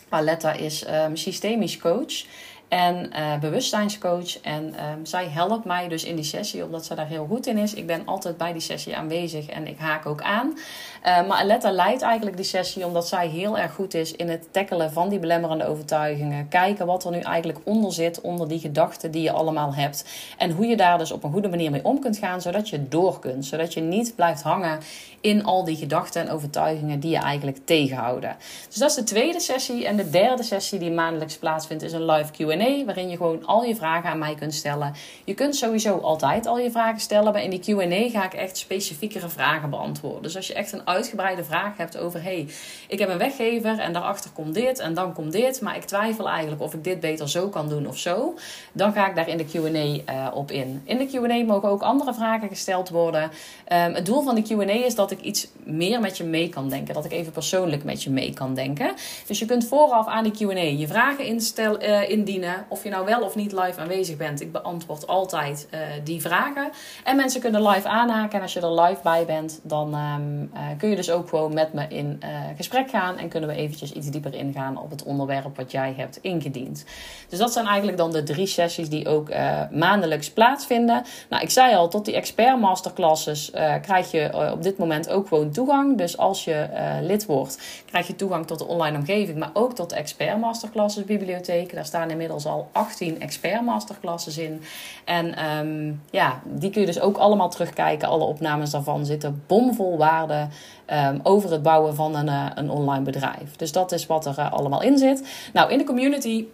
Aletta 0.09 0.53
is 0.53 0.85
systemisch 1.13 1.79
coach 1.79 2.25
en 2.73 3.11
uh, 3.13 3.39
bewustzijnscoach. 3.39 4.41
En 4.41 4.65
um, 4.65 5.07
zij 5.07 5.29
helpt 5.29 5.65
mij 5.65 5.89
dus 5.89 6.05
in 6.05 6.17
die 6.17 6.25
sessie, 6.25 6.65
omdat 6.65 6.85
ze 6.85 6.95
daar 6.95 7.07
heel 7.07 7.27
goed 7.27 7.47
in 7.47 7.59
is. 7.59 7.75
Ik 7.75 7.87
ben 7.87 8.03
altijd 8.05 8.37
bij 8.37 8.53
die 8.53 8.61
sessie 8.61 8.97
aanwezig 8.97 9.47
en 9.47 9.67
ik 9.67 9.79
haak 9.79 10.07
ook 10.07 10.23
aan. 10.23 10.49
Uh, 10.49 11.27
maar 11.29 11.39
Aletta 11.39 11.71
leidt 11.71 12.03
eigenlijk 12.03 12.37
die 12.37 12.45
sessie 12.45 12.87
omdat 12.87 13.09
zij 13.09 13.29
heel 13.29 13.59
erg 13.59 13.75
goed 13.75 13.95
is 13.95 14.13
in 14.13 14.29
het 14.29 14.53
tackelen 14.53 14.93
van 14.93 15.09
die 15.09 15.19
belemmerende 15.19 15.67
overtuigingen. 15.67 16.49
Kijken 16.49 16.87
wat 16.87 17.05
er 17.05 17.11
nu 17.11 17.21
eigenlijk 17.21 17.59
onder 17.65 17.93
zit, 17.93 18.21
onder 18.21 18.49
die 18.49 18.59
gedachten 18.59 19.11
die 19.11 19.23
je 19.23 19.33
allemaal 19.33 19.75
hebt. 19.75 20.05
En 20.39 20.51
hoe 20.51 20.67
je 20.67 20.77
daar 20.77 20.99
dus 20.99 21.13
op 21.13 21.25
een 21.25 21.33
goede 21.33 21.49
manier 21.49 21.71
mee 21.71 21.85
om 21.85 22.01
kunt 22.01 22.19
gaan, 22.19 22.41
zodat 22.41 22.69
je 22.69 22.89
door 22.89 23.19
kunt. 23.19 23.47
Zodat 23.47 23.75
je 23.75 23.81
niet 23.81 24.15
blijft 24.15 24.43
hangen 24.43 24.79
in 25.23 25.45
al 25.45 25.65
die 25.65 25.77
gedachten 25.77 26.23
en 26.23 26.31
overtuigingen 26.31 27.01
die 27.01 27.11
je 27.11 27.19
eigenlijk 27.19 27.59
tegenhouden. 27.65 28.37
Dus 28.69 28.79
dat 28.79 28.91
is 28.91 28.97
de 28.97 29.05
tweede 29.05 29.41
sessie. 29.41 29.87
En 29.87 29.97
de 29.97 30.11
derde 30.11 30.43
sessie 30.43 30.79
die 30.79 30.91
maandelijks 30.91 31.37
plaatsvindt 31.37 31.83
is 31.83 31.93
een 31.93 32.05
live 32.05 32.33
Q&A, 32.33 32.62
waarin 32.85 33.09
je 33.09 33.17
gewoon 33.17 33.47
al 33.47 33.65
je 33.65 33.77
vragen 33.77 34.11
aan 34.11 34.19
mij 34.19 34.35
kunt 34.35 34.55
stellen. 34.55 34.95
Je 35.25 35.35
kunt 35.35 35.57
sowieso 35.57 35.99
altijd 35.99 36.47
al 36.47 36.59
je 36.59 36.71
vragen 36.71 37.01
stellen, 37.01 37.33
maar 37.33 37.43
in 37.43 37.51
die 37.51 37.61
Q&A 37.61 38.11
ga 38.11 38.25
ik 38.25 38.35
echt 38.35 38.57
specifiekere 38.57 39.29
vragen 39.29 39.71
beantwoorden. 39.71 40.23
Dus 40.23 40.37
als 40.37 40.47
je 40.47 40.55
echt 40.55 40.73
een 40.73 40.87
uitgebreide 40.87 41.45
vraag 41.45 41.77
hebt 41.77 41.99
over, 41.99 42.23
hey, 42.23 42.49
ik 42.89 42.99
heb 42.99 43.09
een 43.09 43.19
weggever 43.19 43.79
en 43.79 43.93
daarachter 43.93 44.31
komt 44.31 44.55
dit 44.55 44.79
en 44.79 44.95
dan 44.95 45.13
komt 45.13 45.33
dit, 45.33 45.61
maar 45.61 45.77
ik 45.77 45.85
twijfel 45.85 46.29
eigenlijk 46.29 46.63
of 46.63 46.75
ik 46.75 46.85
dit 46.85 47.01
beter 47.01 47.29
zo 47.29 47.49
kan 47.49 47.69
doen 47.69 47.87
of 47.87 47.99
zo, 47.99 48.35
dan 48.73 48.93
ga 48.93 49.09
ik 49.09 49.15
daar 49.15 49.29
in 49.29 49.37
de 49.37 49.45
Q&A 49.45 50.13
uh, 50.13 50.37
op 50.37 50.51
in. 50.51 50.83
In 50.85 50.99
de 50.99 51.07
Q&A 51.07 51.45
mogen 51.45 51.69
ook 51.69 51.83
andere 51.83 52.15
vragen 52.15 52.49
gesteld 52.49 52.89
worden. 52.89 53.23
Um, 53.23 53.95
het 53.95 54.07
doel 54.07 54.23
van 54.23 54.35
de 54.35 54.43
Q&A 54.43 54.85
is 54.85 54.95
dat 54.95 55.11
ik 55.11 55.21
iets 55.21 55.49
meer 55.65 56.01
met 56.01 56.17
je 56.17 56.25
mee 56.25 56.49
kan 56.49 56.69
denken. 56.69 56.95
Dat 56.95 57.05
ik 57.05 57.13
even 57.13 57.33
persoonlijk 57.33 57.85
met 57.85 58.03
je 58.03 58.11
mee 58.11 58.33
kan 58.33 58.55
denken. 58.55 58.93
Dus 59.27 59.39
je 59.39 59.47
kunt 59.47 59.67
vooraf 59.67 60.07
aan 60.07 60.25
die 60.25 60.33
QA 60.33 60.61
je 60.61 60.87
vragen 60.87 61.25
instel, 61.25 61.83
uh, 61.83 62.11
indienen. 62.11 62.42
Of 62.69 62.83
je 62.83 62.91
nou 62.91 63.05
wel 63.05 63.23
of 63.23 63.35
niet 63.35 63.53
live 63.53 63.81
aanwezig 63.81 64.17
bent. 64.17 64.41
Ik 64.41 64.53
beantwoord 64.53 65.07
altijd 65.07 65.69
uh, 65.75 65.81
die 66.05 66.21
vragen. 66.21 66.71
En 67.05 67.17
mensen 67.17 67.41
kunnen 67.41 67.69
live 67.69 67.89
aanhaken. 67.89 68.37
En 68.37 68.43
als 68.43 68.53
je 68.53 68.61
er 68.61 68.81
live 68.81 69.03
bij 69.03 69.25
bent, 69.25 69.61
dan 69.63 69.95
um, 69.95 70.51
uh, 70.55 70.61
kun 70.79 70.89
je 70.89 70.97
dus 70.97 71.11
ook 71.11 71.29
gewoon 71.29 71.55
met 71.55 71.73
me 71.73 71.87
in 71.89 72.21
uh, 72.25 72.29
gesprek 72.57 72.91
gaan. 72.91 73.19
En 73.19 73.29
kunnen 73.29 73.49
we 73.49 73.55
eventjes 73.55 73.93
iets 73.93 74.11
dieper 74.11 74.35
ingaan 74.35 74.79
op 74.79 74.91
het 74.91 75.03
onderwerp 75.03 75.57
wat 75.57 75.71
jij 75.71 75.95
hebt 75.97 76.19
ingediend. 76.21 76.85
Dus 77.29 77.39
dat 77.39 77.53
zijn 77.53 77.67
eigenlijk 77.67 77.99
dan 77.99 78.13
de 78.13 78.23
drie 78.23 78.47
sessies 78.47 78.89
die 78.89 79.09
ook 79.09 79.29
maandelijks 79.71 80.31
plaatsvinden. 80.31 81.05
Nou, 81.29 81.43
ik 81.43 81.51
zei 81.51 81.75
al, 81.75 81.89
tot 81.89 82.05
die 82.05 82.15
expert 82.15 82.61
masterclasses 82.61 83.51
krijg 83.83 84.11
je 84.11 84.51
op 84.53 84.63
dit 84.63 84.79
moment 84.79 85.11
ook 85.11 85.29
gewoon 85.29 85.51
toegang. 85.51 85.99
Dus 85.99 86.19
als 86.19 86.45
je 86.45 86.69
lid 87.01 87.27
wordt, 87.27 87.83
krijg 87.87 88.07
je 88.07 88.17
toegang 88.17 88.47
tot 88.47 88.59
de 88.59 88.67
online 88.67 88.97
omgeving. 88.97 89.39
Maar 89.39 89.51
ook 89.53 89.75
tot 89.75 89.91
de 89.91 89.97
expert 89.97 90.39
masterclasses 90.39 91.05
bibliotheek. 91.05 91.75
Daar 91.75 91.85
staan 91.85 92.11
inmiddels 92.11 92.31
al 92.33 92.69
18 92.73 93.21
expert 93.21 93.63
masterclasses 93.63 94.39
in. 94.39 94.63
En 95.05 95.47
um, 95.47 96.03
ja, 96.11 96.41
die 96.45 96.71
kun 96.71 96.81
je 96.81 96.87
dus 96.87 97.01
ook 97.01 97.17
allemaal 97.17 97.51
terugkijken. 97.51 98.09
Alle 98.09 98.25
opnames 98.25 98.71
daarvan 98.71 99.07
zitten 99.07 99.43
bomvol 99.47 99.97
waarde 99.99 100.47
um, 100.93 101.21
over 101.23 101.51
het 101.51 101.63
bouwen 101.63 101.95
van 101.95 102.17
een, 102.17 102.27
uh, 102.27 102.47
een 102.55 102.71
online 102.71 103.05
bedrijf. 103.05 103.57
Dus 103.57 103.73
dat 103.73 103.93
is 103.93 104.07
wat 104.07 104.27
er 104.27 104.39
uh, 104.39 104.53
allemaal 104.53 104.83
in 104.83 104.99
zit. 104.99 105.51
Nou, 105.53 105.71
in 105.71 105.79
de 105.79 105.85
community 105.85 106.45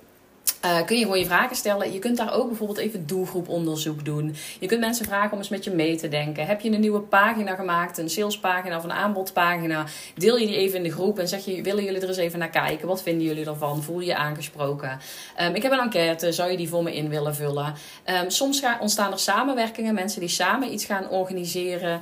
uh, 0.65 0.85
kun 0.85 0.97
je 0.97 1.03
gewoon 1.03 1.19
je 1.19 1.25
vragen 1.27 1.57
stellen. 1.57 1.93
Je 1.93 1.99
kunt 1.99 2.17
daar 2.17 2.35
ook 2.35 2.49
bijvoorbeeld 2.49 2.79
even 2.79 3.07
doelgroeponderzoek 3.07 4.05
doen. 4.05 4.35
Je 4.61 4.67
kunt 4.67 4.81
mensen 4.81 5.05
vragen 5.05 5.33
om 5.33 5.39
eens 5.39 5.49
met 5.49 5.65
je 5.65 5.71
mee 5.71 5.97
te 5.97 6.09
denken. 6.09 6.47
Heb 6.47 6.61
je 6.61 6.71
een 6.71 6.81
nieuwe 6.81 7.01
pagina 7.01 7.55
gemaakt, 7.55 7.99
een 7.99 8.11
salespagina 8.11 8.77
of 8.77 8.85
een 8.85 8.93
aanbodpagina? 8.93 9.85
Deel 10.15 10.37
je 10.37 10.47
die 10.47 10.57
even 10.57 10.77
in 10.77 10.83
de 10.83 10.93
groep 10.93 11.19
en 11.19 11.29
zeg 11.29 11.45
je: 11.45 11.63
willen 11.63 11.85
jullie 11.85 12.01
er 12.01 12.09
eens 12.09 12.17
even 12.17 12.39
naar 12.39 12.51
kijken? 12.51 12.89
Wat 12.89 13.03
vinden 13.03 13.27
jullie 13.27 13.47
ervan? 13.47 13.83
Voel 13.83 14.01
je 14.01 14.07
je 14.07 14.17
aangesproken? 14.17 14.99
Um, 15.41 15.55
ik 15.55 15.63
heb 15.63 15.73
een 15.73 15.81
enquête, 15.81 16.33
zou 16.33 16.51
je 16.51 16.57
die 16.57 16.69
voor 16.69 16.83
me 16.83 16.97
in 16.97 17.09
willen 17.09 17.35
vullen? 17.35 17.75
Um, 18.07 18.31
soms 18.31 18.63
ontstaan 18.81 19.13
er 19.13 19.19
samenwerkingen, 19.19 19.95
mensen 19.95 20.21
die 20.21 20.29
samen 20.29 20.73
iets 20.73 20.85
gaan 20.85 21.11
organiseren. 21.11 22.01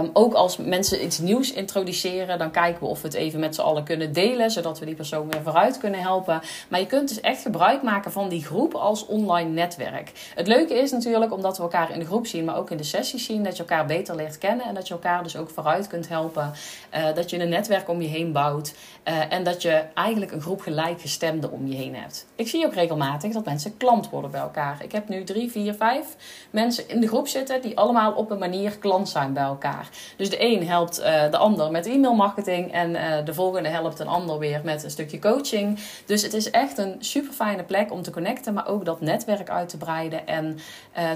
Um, 0.00 0.10
ook 0.12 0.34
als 0.34 0.56
mensen 0.56 1.04
iets 1.04 1.18
nieuws 1.18 1.52
introduceren, 1.52 2.38
dan 2.38 2.50
kijken 2.50 2.80
we 2.80 2.86
of 2.86 3.00
we 3.00 3.06
het 3.06 3.16
even 3.16 3.40
met 3.40 3.54
z'n 3.54 3.60
allen 3.60 3.84
kunnen 3.84 4.12
delen, 4.12 4.50
zodat 4.50 4.78
we 4.78 4.86
die 4.86 4.94
persoon 4.94 5.30
weer 5.30 5.42
vooruit 5.42 5.78
kunnen 5.78 6.00
helpen. 6.00 6.40
Maar 6.68 6.80
je 6.80 6.86
kunt 6.86 7.08
dus 7.08 7.20
echt 7.20 7.42
gebruik 7.42 7.82
maken 7.82 7.86
van 8.06 8.28
die 8.28 8.44
groep 8.44 8.74
als 8.74 9.06
online 9.06 9.50
netwerk. 9.50 10.12
Het 10.34 10.46
leuke 10.46 10.74
is 10.74 10.90
natuurlijk, 10.90 11.32
omdat 11.32 11.56
we 11.56 11.62
elkaar 11.62 11.92
in 11.92 11.98
de 11.98 12.04
groep 12.04 12.26
zien, 12.26 12.44
maar 12.44 12.56
ook 12.56 12.70
in 12.70 12.76
de 12.76 12.82
sessies 12.82 13.24
zien, 13.24 13.44
dat 13.44 13.56
je 13.56 13.62
elkaar 13.62 13.86
beter 13.86 14.16
leert 14.16 14.38
kennen 14.38 14.66
en 14.66 14.74
dat 14.74 14.88
je 14.88 14.94
elkaar 14.94 15.22
dus 15.22 15.36
ook 15.36 15.50
vooruit 15.50 15.86
kunt 15.86 16.08
helpen. 16.08 16.52
Uh, 16.94 17.14
dat 17.14 17.30
je 17.30 17.40
een 17.40 17.48
netwerk 17.48 17.88
om 17.88 18.00
je 18.02 18.08
heen 18.08 18.32
bouwt 18.32 18.74
uh, 19.08 19.32
en 19.32 19.44
dat 19.44 19.62
je 19.62 19.82
eigenlijk 19.94 20.32
een 20.32 20.40
groep 20.40 20.60
gelijkgestemden 20.60 21.52
om 21.52 21.66
je 21.66 21.76
heen 21.76 21.94
hebt. 21.94 22.26
Ik 22.34 22.48
zie 22.48 22.66
ook 22.66 22.74
regelmatig 22.74 23.32
dat 23.32 23.44
mensen 23.44 23.76
klant 23.76 24.10
worden 24.10 24.30
bij 24.30 24.40
elkaar. 24.40 24.82
Ik 24.82 24.92
heb 24.92 25.08
nu 25.08 25.24
drie, 25.24 25.50
vier, 25.50 25.74
vijf 25.74 26.06
mensen 26.50 26.88
in 26.88 27.00
de 27.00 27.06
groep 27.06 27.28
zitten 27.28 27.62
die 27.62 27.76
allemaal 27.76 28.12
op 28.12 28.30
een 28.30 28.38
manier 28.38 28.78
klant 28.78 29.08
zijn 29.08 29.32
bij 29.32 29.42
elkaar. 29.42 29.88
Dus 30.16 30.30
de 30.30 30.44
een 30.44 30.66
helpt 30.66 31.00
uh, 31.00 31.30
de 31.30 31.36
ander 31.36 31.70
met 31.70 31.86
e-mailmarketing 31.86 32.72
en 32.72 32.92
de 33.24 33.34
volgende 33.34 33.68
helpt 33.68 33.98
een 33.98 34.08
ander 34.08 34.38
weer 34.38 34.60
met 34.64 34.84
een 34.84 34.90
stukje 34.90 35.18
coaching. 35.18 35.78
Dus 36.06 36.22
het 36.22 36.34
is 36.34 36.50
echt 36.50 36.78
een 36.78 36.96
super 36.98 37.32
fijne 37.32 37.62
plek 37.62 37.92
om 37.92 38.02
te 38.02 38.10
connecten, 38.10 38.54
maar 38.54 38.68
ook 38.68 38.84
dat 38.84 39.00
netwerk 39.00 39.50
uit 39.50 39.68
te 39.68 39.76
breiden 39.76 40.26
en 40.26 40.58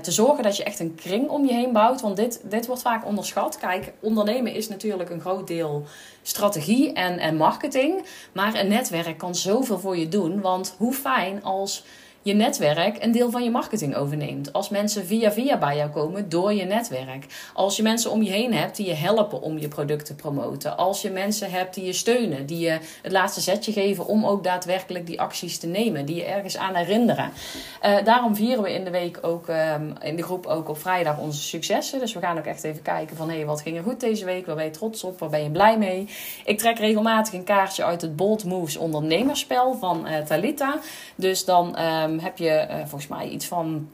te 0.02 0.12
zorgen 0.12 0.42
dat 0.42 0.56
je 0.56 0.64
echt 0.64 0.80
een 0.80 0.94
kring 0.94 1.28
om 1.28 1.46
je 1.46 1.52
heen 1.52 1.72
bouwt. 1.72 2.00
Want 2.00 2.16
dit, 2.16 2.40
dit 2.44 2.66
wordt 2.66 2.82
vaak 2.82 3.06
onderschat. 3.06 3.58
Kijk, 3.58 3.92
ondernemen 4.00 4.54
is 4.54 4.68
natuurlijk 4.68 5.10
een 5.10 5.20
groot 5.20 5.46
deel 5.46 5.84
strategie 6.22 6.92
en, 6.92 7.18
en 7.18 7.36
marketing, 7.36 7.81
maar 8.32 8.54
een 8.54 8.68
netwerk 8.68 9.18
kan 9.18 9.34
zoveel 9.34 9.78
voor 9.78 9.96
je 9.96 10.08
doen. 10.08 10.40
Want 10.40 10.74
hoe 10.78 10.92
fijn 10.92 11.42
als 11.42 11.84
je 12.22 12.34
netwerk 12.34 13.02
een 13.04 13.12
deel 13.12 13.30
van 13.30 13.44
je 13.44 13.50
marketing 13.50 13.96
overneemt. 13.96 14.52
Als 14.52 14.68
mensen 14.68 15.06
via 15.06 15.32
via 15.32 15.58
bij 15.58 15.76
jou 15.76 15.90
komen 15.90 16.28
door 16.28 16.52
je 16.52 16.64
netwerk. 16.64 17.26
Als 17.54 17.76
je 17.76 17.82
mensen 17.82 18.10
om 18.10 18.22
je 18.22 18.30
heen 18.30 18.54
hebt 18.54 18.76
die 18.76 18.86
je 18.86 18.94
helpen 18.94 19.42
om 19.42 19.58
je 19.58 19.68
product 19.68 20.06
te 20.06 20.14
promoten. 20.14 20.76
Als 20.76 21.02
je 21.02 21.10
mensen 21.10 21.50
hebt 21.50 21.74
die 21.74 21.84
je 21.84 21.92
steunen, 21.92 22.46
die 22.46 22.58
je 22.58 22.78
het 23.02 23.12
laatste 23.12 23.40
zetje 23.40 23.72
geven 23.72 24.06
om 24.06 24.26
ook 24.26 24.44
daadwerkelijk 24.44 25.06
die 25.06 25.20
acties 25.20 25.58
te 25.58 25.66
nemen. 25.66 26.06
Die 26.06 26.16
je 26.16 26.24
ergens 26.24 26.56
aan 26.56 26.74
herinneren. 26.74 27.32
Uh, 27.82 27.96
daarom 28.04 28.36
vieren 28.36 28.62
we 28.62 28.72
in 28.72 28.84
de 28.84 28.90
week 28.90 29.18
ook 29.22 29.48
um, 29.48 29.94
in 30.00 30.16
de 30.16 30.22
groep 30.22 30.46
ook 30.46 30.68
op 30.68 30.78
vrijdag 30.78 31.18
onze 31.18 31.42
successen. 31.42 31.98
Dus 31.98 32.12
we 32.12 32.20
gaan 32.20 32.38
ook 32.38 32.44
echt 32.44 32.64
even 32.64 32.82
kijken 32.82 33.16
van 33.16 33.28
hé, 33.28 33.36
hey, 33.36 33.46
wat 33.46 33.60
ging 33.60 33.76
er 33.76 33.82
goed 33.82 34.00
deze 34.00 34.24
week? 34.24 34.46
Waar 34.46 34.56
ben 34.56 34.64
je 34.64 34.70
trots 34.70 35.04
op? 35.04 35.18
Waar 35.18 35.30
ben 35.30 35.42
je 35.42 35.50
blij 35.50 35.78
mee? 35.78 36.08
Ik 36.44 36.58
trek 36.58 36.78
regelmatig 36.78 37.34
een 37.34 37.44
kaartje 37.44 37.84
uit 37.84 38.00
het 38.02 38.16
Bold 38.16 38.44
Moves 38.44 38.76
ondernemerspel 38.76 39.74
van 39.74 40.06
uh, 40.06 40.18
Talita. 40.18 40.78
Dus 41.14 41.44
dan 41.44 41.78
um, 41.80 42.11
um, 42.12 42.18
heb 42.18 42.38
je 42.38 42.66
uh, 42.70 42.76
volgens 42.76 43.06
mij 43.06 43.28
iets 43.28 43.46
van. 43.46 43.88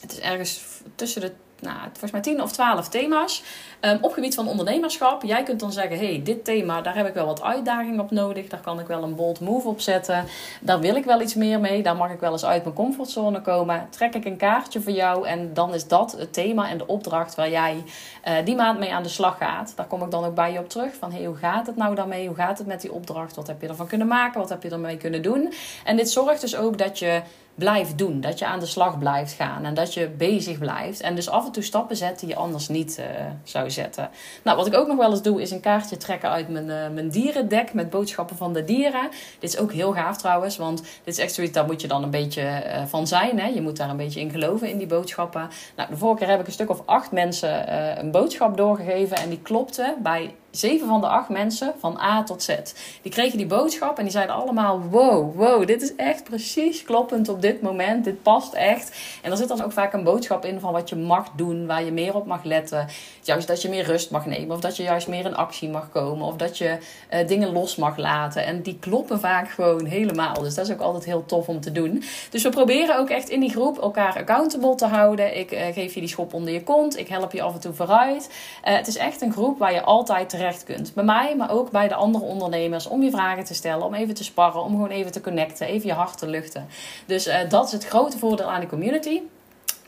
Het 0.00 0.12
is 0.12 0.20
ergens 0.20 0.60
tussen 0.94 1.20
de 1.20 1.32
nou, 1.60 1.78
volgens 1.82 2.10
mij 2.10 2.20
10 2.20 2.42
of 2.42 2.52
12 2.52 2.88
thema's 2.88 3.42
um, 3.80 3.98
op 4.00 4.12
gebied 4.12 4.34
van 4.34 4.48
ondernemerschap. 4.48 5.22
Jij 5.22 5.42
kunt 5.42 5.60
dan 5.60 5.72
zeggen: 5.72 5.98
hey, 5.98 6.20
dit 6.24 6.44
thema, 6.44 6.80
daar 6.80 6.96
heb 6.96 7.06
ik 7.06 7.14
wel 7.14 7.26
wat 7.26 7.42
uitdaging 7.42 8.00
op 8.00 8.10
nodig. 8.10 8.48
Daar 8.48 8.60
kan 8.60 8.80
ik 8.80 8.86
wel 8.86 9.02
een 9.02 9.14
bold 9.14 9.40
move 9.40 9.68
op 9.68 9.80
zetten. 9.80 10.24
Daar 10.60 10.80
wil 10.80 10.96
ik 10.96 11.04
wel 11.04 11.20
iets 11.20 11.34
meer 11.34 11.60
mee. 11.60 11.82
Daar 11.82 11.96
mag 11.96 12.10
ik 12.10 12.20
wel 12.20 12.32
eens 12.32 12.44
uit 12.44 12.62
mijn 12.62 12.74
comfortzone 12.74 13.40
komen. 13.40 13.86
Trek 13.90 14.14
ik 14.14 14.24
een 14.24 14.36
kaartje 14.36 14.80
voor 14.80 14.92
jou 14.92 15.26
en 15.26 15.54
dan 15.54 15.74
is 15.74 15.86
dat 15.86 16.12
het 16.12 16.32
thema 16.32 16.68
en 16.68 16.78
de 16.78 16.86
opdracht 16.86 17.34
waar 17.34 17.50
jij 17.50 17.84
uh, 18.28 18.34
die 18.44 18.56
maand 18.56 18.78
mee 18.78 18.92
aan 18.92 19.02
de 19.02 19.08
slag 19.08 19.38
gaat. 19.38 19.72
Daar 19.76 19.86
kom 19.86 20.02
ik 20.02 20.10
dan 20.10 20.24
ook 20.24 20.34
bij 20.34 20.52
je 20.52 20.58
op 20.58 20.68
terug. 20.68 20.94
Van 20.94 21.12
hey, 21.12 21.24
hoe 21.24 21.36
gaat 21.36 21.66
het 21.66 21.76
nou 21.76 21.94
daarmee? 21.94 22.26
Hoe 22.26 22.36
gaat 22.36 22.58
het 22.58 22.66
met 22.66 22.80
die 22.80 22.92
opdracht? 22.92 23.36
Wat 23.36 23.46
heb 23.46 23.60
je 23.60 23.68
ervan 23.68 23.86
kunnen 23.86 24.06
maken? 24.06 24.40
Wat 24.40 24.48
heb 24.48 24.62
je 24.62 24.70
ermee 24.70 24.96
kunnen 24.96 25.22
doen? 25.22 25.52
En 25.84 25.96
dit 25.96 26.10
zorgt 26.10 26.40
dus 26.40 26.56
ook 26.56 26.78
dat 26.78 26.98
je 26.98 27.22
blijft 27.58 27.98
doen. 27.98 28.20
Dat 28.20 28.38
je 28.38 28.46
aan 28.46 28.60
de 28.60 28.66
slag 28.66 28.98
blijft 28.98 29.32
gaan 29.32 29.64
en 29.64 29.74
dat 29.74 29.94
je 29.94 30.08
bezig 30.08 30.58
blijft. 30.58 31.00
En 31.00 31.14
dus 31.14 31.28
af 31.28 31.46
en 31.46 31.52
toe 31.52 31.62
stappen 31.62 31.96
zet 31.96 32.20
die 32.20 32.28
je 32.28 32.36
anders 32.36 32.68
niet 32.68 32.98
uh, 32.98 33.04
zou 33.42 33.70
zetten. 33.70 34.10
Nou, 34.42 34.56
wat 34.56 34.66
ik 34.66 34.74
ook 34.74 34.86
nog 34.86 34.96
wel 34.96 35.10
eens 35.10 35.22
doe, 35.22 35.42
is 35.42 35.50
een 35.50 35.60
kaartje 35.60 35.96
trekken 35.96 36.30
uit 36.30 36.48
mijn, 36.48 36.66
uh, 36.66 36.88
mijn 36.94 37.08
dierendek 37.08 37.74
met 37.74 37.90
boodschappen 37.90 38.36
van 38.36 38.52
de 38.52 38.64
dieren. 38.64 39.08
Dit 39.38 39.52
is 39.52 39.58
ook 39.58 39.72
heel 39.72 39.92
gaaf 39.92 40.16
trouwens, 40.16 40.56
want 40.56 40.78
dit 40.80 41.14
is 41.14 41.18
echt 41.18 41.34
zoiets, 41.34 41.52
daar 41.52 41.66
moet 41.66 41.80
je 41.80 41.88
dan 41.88 42.02
een 42.02 42.10
beetje 42.10 42.42
uh, 42.42 42.86
van 42.86 43.06
zijn. 43.06 43.38
Hè? 43.38 43.46
Je 43.46 43.62
moet 43.62 43.76
daar 43.76 43.90
een 43.90 43.96
beetje 43.96 44.20
in 44.20 44.30
geloven 44.30 44.70
in 44.70 44.78
die 44.78 44.86
boodschappen. 44.86 45.48
Nou, 45.76 45.90
de 45.90 45.96
vorige 45.96 46.18
keer 46.18 46.28
heb 46.28 46.40
ik 46.40 46.46
een 46.46 46.52
stuk 46.52 46.70
of 46.70 46.82
acht 46.84 47.12
mensen 47.12 47.76
een 47.98 48.10
boodschap 48.10 48.56
doorgegeven 48.56 49.16
en 49.16 49.28
die 49.28 49.42
klopte 49.42 49.94
bij 50.02 50.34
zeven 50.50 50.88
van 50.88 51.00
de 51.00 51.06
acht 51.06 51.28
mensen 51.28 51.74
van 51.78 51.98
A 52.00 52.22
tot 52.22 52.42
Z. 52.42 52.56
Die 53.02 53.12
kregen 53.12 53.38
die 53.38 53.46
boodschap 53.46 53.98
en 53.98 54.02
die 54.02 54.12
zeiden 54.12 54.34
allemaal: 54.34 54.82
wow, 54.90 55.36
wow, 55.36 55.66
dit 55.66 55.82
is 55.82 55.94
echt 55.94 56.24
precies 56.24 56.82
kloppend 56.82 57.28
op 57.28 57.42
dit 57.42 57.62
moment. 57.62 58.04
Dit 58.04 58.22
past 58.22 58.52
echt. 58.52 58.96
En 59.22 59.30
er 59.30 59.36
zit 59.36 59.48
dan 59.48 59.62
ook 59.62 59.72
vaak 59.72 59.92
een 59.92 60.04
boodschap 60.04 60.44
in 60.44 60.60
van 60.60 60.72
wat 60.72 60.88
je 60.88 60.96
mag 60.96 61.30
doen, 61.36 61.66
waar 61.66 61.84
je 61.84 61.92
meer 61.92 62.14
op 62.14 62.26
mag 62.26 62.44
letten. 62.44 62.86
Juist 63.22 63.46
dat 63.46 63.62
je 63.62 63.68
meer 63.68 63.84
rust 63.84 64.10
mag 64.10 64.26
nemen, 64.26 64.56
of 64.56 64.60
dat 64.60 64.76
je 64.76 64.82
juist 64.82 65.08
meer 65.08 65.24
in 65.24 65.36
actie 65.36 65.68
mag 65.68 65.90
komen, 65.90 66.26
of 66.26 66.36
dat 66.36 66.58
je 66.58 66.78
uh, 67.12 67.28
dingen 67.28 67.52
los 67.52 67.76
mag 67.76 67.96
laten. 67.96 68.44
En 68.44 68.62
die 68.62 68.78
kloppen 68.78 69.20
vaak 69.20 69.50
gewoon 69.50 69.84
helemaal. 69.84 70.42
Dus 70.42 70.54
dat 70.54 70.66
is 70.66 70.72
ook 70.72 70.80
altijd 70.80 71.04
heel 71.04 71.24
tof 71.26 71.48
om 71.48 71.60
te 71.60 71.72
doen. 71.72 72.02
Dus 72.30 72.42
we 72.42 72.48
proberen 72.48 72.98
ook 72.98 73.08
echt 73.08 73.28
in 73.28 73.40
die 73.40 73.50
groep 73.50 73.78
elkaar 73.78 74.16
accountable 74.16 74.74
te 74.74 74.86
houden. 74.86 75.38
Ik 75.38 75.52
uh, 75.52 75.60
geef 75.72 75.94
je 75.94 76.00
die 76.00 76.08
schop 76.08 76.34
onder 76.34 76.52
je 76.52 76.62
kont. 76.62 76.98
Ik 76.98 77.08
help 77.08 77.32
je 77.32 77.42
af 77.42 77.54
en 77.54 77.60
toe 77.60 77.72
vooruit. 77.72 78.30
Uh, 78.64 78.76
het 78.76 78.86
is 78.86 78.96
echt 78.96 79.20
een 79.22 79.32
groep 79.32 79.58
waar 79.58 79.72
je 79.72 79.82
altijd 79.82 80.32
kunt. 80.64 80.94
Bij 80.94 81.04
mij, 81.04 81.36
maar 81.36 81.50
ook 81.50 81.70
bij 81.70 81.88
de 81.88 81.94
andere 81.94 82.24
ondernemers. 82.24 82.86
Om 82.86 83.02
je 83.02 83.10
vragen 83.10 83.44
te 83.44 83.54
stellen, 83.54 83.86
om 83.86 83.94
even 83.94 84.14
te 84.14 84.24
sparren, 84.24 84.62
om 84.62 84.70
gewoon 84.70 84.90
even 84.90 85.12
te 85.12 85.20
connecten, 85.20 85.66
even 85.66 85.86
je 85.86 85.92
hart 85.92 86.18
te 86.18 86.28
luchten. 86.28 86.66
Dus 87.06 87.26
uh, 87.26 87.34
dat 87.48 87.66
is 87.66 87.72
het 87.72 87.86
grote 87.86 88.18
voordeel 88.18 88.50
aan 88.50 88.60
de 88.60 88.66
community. 88.66 89.20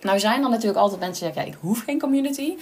Nou 0.00 0.18
zijn 0.18 0.42
er 0.42 0.50
natuurlijk 0.50 0.78
altijd 0.78 1.00
mensen 1.00 1.24
die 1.24 1.32
zeggen, 1.32 1.52
ja, 1.52 1.56
ik 1.56 1.62
hoef 1.62 1.84
geen 1.84 2.00
community 2.00 2.56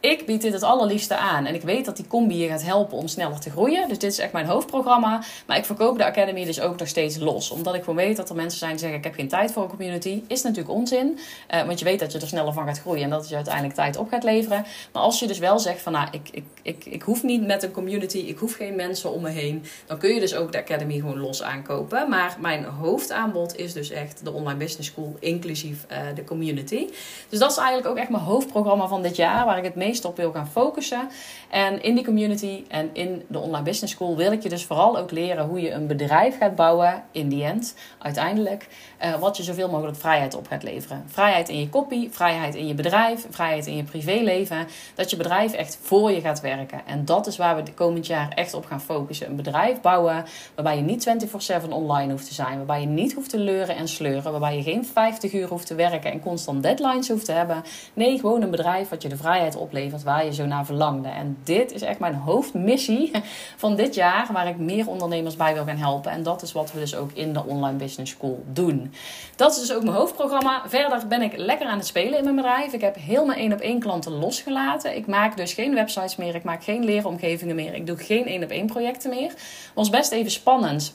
ik 0.00 0.26
bied 0.26 0.42
dit 0.42 0.52
het 0.52 0.62
allerliefste 0.62 1.16
aan. 1.16 1.46
En 1.46 1.54
ik 1.54 1.62
weet 1.62 1.84
dat 1.84 1.96
die 1.96 2.06
combi 2.06 2.36
je 2.42 2.48
gaat 2.48 2.62
helpen 2.62 2.98
om 2.98 3.08
sneller 3.08 3.40
te 3.40 3.50
groeien. 3.50 3.88
Dus 3.88 3.98
dit 3.98 4.12
is 4.12 4.18
echt 4.18 4.32
mijn 4.32 4.46
hoofdprogramma. 4.46 5.22
Maar 5.46 5.56
ik 5.56 5.64
verkoop 5.64 5.98
de 5.98 6.04
Academy 6.04 6.44
dus 6.44 6.60
ook 6.60 6.78
nog 6.78 6.88
steeds 6.88 7.16
los. 7.16 7.50
Omdat 7.50 7.74
ik 7.74 7.80
gewoon 7.80 7.96
weet 7.96 8.16
dat 8.16 8.28
er 8.28 8.36
mensen 8.36 8.58
zijn 8.58 8.70
die 8.70 8.80
zeggen: 8.80 8.98
Ik 8.98 9.04
heb 9.04 9.14
geen 9.14 9.28
tijd 9.28 9.52
voor 9.52 9.62
een 9.62 9.68
community. 9.68 10.22
Is 10.26 10.42
natuurlijk 10.42 10.74
onzin. 10.74 11.18
Uh, 11.54 11.66
want 11.66 11.78
je 11.78 11.84
weet 11.84 11.98
dat 11.98 12.12
je 12.12 12.18
er 12.18 12.26
sneller 12.26 12.52
van 12.52 12.66
gaat 12.66 12.80
groeien. 12.80 13.02
En 13.02 13.10
dat 13.10 13.28
je 13.28 13.34
uiteindelijk 13.34 13.74
tijd 13.74 13.96
op 13.96 14.08
gaat 14.08 14.24
leveren. 14.24 14.64
Maar 14.92 15.02
als 15.02 15.18
je 15.18 15.26
dus 15.26 15.38
wel 15.38 15.58
zegt: 15.58 15.80
van 15.80 15.92
nou, 15.92 16.08
ik, 16.10 16.28
ik, 16.30 16.44
ik, 16.62 16.84
ik 16.84 17.02
hoef 17.02 17.22
niet 17.22 17.46
met 17.46 17.62
een 17.62 17.70
community. 17.70 18.18
Ik 18.18 18.38
hoef 18.38 18.54
geen 18.54 18.76
mensen 18.76 19.12
om 19.12 19.22
me 19.22 19.30
heen. 19.30 19.64
Dan 19.86 19.98
kun 19.98 20.14
je 20.14 20.20
dus 20.20 20.34
ook 20.34 20.52
de 20.52 20.58
Academy 20.58 20.94
gewoon 20.94 21.18
los 21.18 21.42
aankopen. 21.42 22.08
Maar 22.08 22.36
mijn 22.40 22.64
hoofdaanbod 22.64 23.56
is 23.56 23.72
dus 23.72 23.90
echt 23.90 24.24
de 24.24 24.32
Online 24.32 24.58
Business 24.58 24.88
School. 24.88 25.16
Inclusief 25.18 25.86
uh, 25.90 25.98
de 26.14 26.24
community. 26.24 26.86
Dus 27.28 27.38
dat 27.38 27.50
is 27.50 27.56
eigenlijk 27.56 27.88
ook 27.88 27.96
echt 27.96 28.10
mijn 28.10 28.22
hoofdprogramma 28.22 28.86
van 28.86 29.02
dit 29.02 29.16
jaar. 29.16 29.44
Waar 29.44 29.58
ik 29.58 29.64
het 29.64 29.74
meest 29.86 30.04
op 30.04 30.16
wil 30.16 30.32
gaan 30.32 30.48
focussen. 30.48 31.08
En 31.50 31.82
in 31.82 31.94
die 31.94 32.04
community 32.04 32.64
en 32.68 32.90
in 32.92 33.24
de 33.28 33.38
Online 33.38 33.62
Business 33.62 33.94
School 33.94 34.16
wil 34.16 34.32
ik 34.32 34.42
je 34.42 34.48
dus 34.48 34.64
vooral 34.64 34.98
ook 34.98 35.10
leren 35.10 35.46
hoe 35.46 35.60
je 35.60 35.70
een 35.70 35.86
bedrijf 35.86 36.38
gaat 36.38 36.54
bouwen, 36.54 37.04
in 37.12 37.28
die 37.28 37.44
end, 37.44 37.74
uiteindelijk. 37.98 38.68
Uh, 39.04 39.14
wat 39.14 39.36
je 39.36 39.42
zoveel 39.42 39.68
mogelijk 39.68 39.98
vrijheid 39.98 40.34
op 40.34 40.46
gaat 40.46 40.62
leveren. 40.62 41.04
Vrijheid 41.06 41.48
in 41.48 41.60
je 41.60 41.68
kopie, 41.68 42.08
vrijheid 42.10 42.54
in 42.54 42.66
je 42.66 42.74
bedrijf, 42.74 43.26
vrijheid 43.30 43.66
in 43.66 43.76
je 43.76 43.82
privéleven. 43.82 44.66
Dat 44.94 45.10
je 45.10 45.16
bedrijf 45.16 45.52
echt 45.52 45.78
voor 45.82 46.10
je 46.10 46.20
gaat 46.20 46.40
werken. 46.40 46.80
En 46.86 47.04
dat 47.04 47.26
is 47.26 47.36
waar 47.36 47.56
we 47.56 47.62
de 47.62 47.74
komend 47.74 48.06
jaar 48.06 48.28
echt 48.28 48.54
op 48.54 48.66
gaan 48.66 48.80
focussen. 48.80 49.28
Een 49.28 49.36
bedrijf 49.36 49.80
bouwen 49.80 50.24
waarbij 50.54 50.76
je 50.76 50.82
niet 50.82 51.02
24/7 51.02 51.68
online 51.68 52.12
hoeft 52.12 52.28
te 52.28 52.34
zijn. 52.34 52.56
Waarbij 52.56 52.80
je 52.80 52.86
niet 52.86 53.12
hoeft 53.12 53.30
te 53.30 53.38
leuren 53.38 53.76
en 53.76 53.88
sleuren. 53.88 54.30
Waarbij 54.30 54.56
je 54.56 54.62
geen 54.62 54.86
50 54.86 55.32
uur 55.32 55.48
hoeft 55.48 55.66
te 55.66 55.74
werken 55.74 56.12
en 56.12 56.20
constant 56.20 56.62
deadlines 56.62 57.08
hoeft 57.08 57.24
te 57.24 57.32
hebben. 57.32 57.62
Nee, 57.94 58.18
gewoon 58.18 58.42
een 58.42 58.50
bedrijf 58.50 58.88
wat 58.88 59.02
je 59.02 59.08
de 59.08 59.16
vrijheid 59.16 59.56
oplevert 59.56 59.75
waar 60.04 60.24
je 60.24 60.34
zo 60.34 60.46
naar 60.46 60.66
verlangde. 60.66 61.08
En 61.08 61.38
dit 61.44 61.72
is 61.72 61.82
echt 61.82 61.98
mijn 61.98 62.14
hoofdmissie 62.14 63.10
van 63.56 63.76
dit 63.76 63.94
jaar. 63.94 64.28
Waar 64.32 64.48
ik 64.48 64.56
meer 64.56 64.88
ondernemers 64.88 65.36
bij 65.36 65.54
wil 65.54 65.64
gaan 65.64 65.76
helpen. 65.76 66.10
En 66.12 66.22
dat 66.22 66.42
is 66.42 66.52
wat 66.52 66.72
we 66.72 66.78
dus 66.78 66.96
ook 66.96 67.10
in 67.12 67.32
de 67.32 67.44
Online 67.44 67.76
Business 67.76 68.12
School 68.12 68.44
doen. 68.52 68.92
Dat 69.36 69.52
is 69.52 69.58
dus 69.58 69.72
ook 69.72 69.82
mijn 69.82 69.96
hoofdprogramma. 69.96 70.62
Verder 70.66 71.06
ben 71.06 71.22
ik 71.22 71.36
lekker 71.36 71.66
aan 71.66 71.78
het 71.78 71.86
spelen 71.86 72.18
in 72.18 72.24
mijn 72.24 72.36
bedrijf. 72.36 72.72
Ik 72.72 72.80
heb 72.80 72.96
heel 72.96 73.24
mijn 73.24 73.38
één 73.38 73.52
op 73.52 73.60
één 73.60 73.80
klanten 73.80 74.12
losgelaten. 74.12 74.96
Ik 74.96 75.06
maak 75.06 75.36
dus 75.36 75.52
geen 75.52 75.74
websites 75.74 76.16
meer. 76.16 76.34
Ik 76.34 76.44
maak 76.44 76.64
geen 76.64 76.84
leeromgevingen 76.84 77.56
meer. 77.56 77.74
Ik 77.74 77.86
doe 77.86 77.96
geen 77.96 78.26
één 78.26 78.42
op 78.42 78.50
één 78.50 78.66
projecten 78.66 79.10
meer. 79.10 79.34
Was 79.74 79.90
best 79.90 80.12
even 80.12 80.30
spannend. 80.30 80.94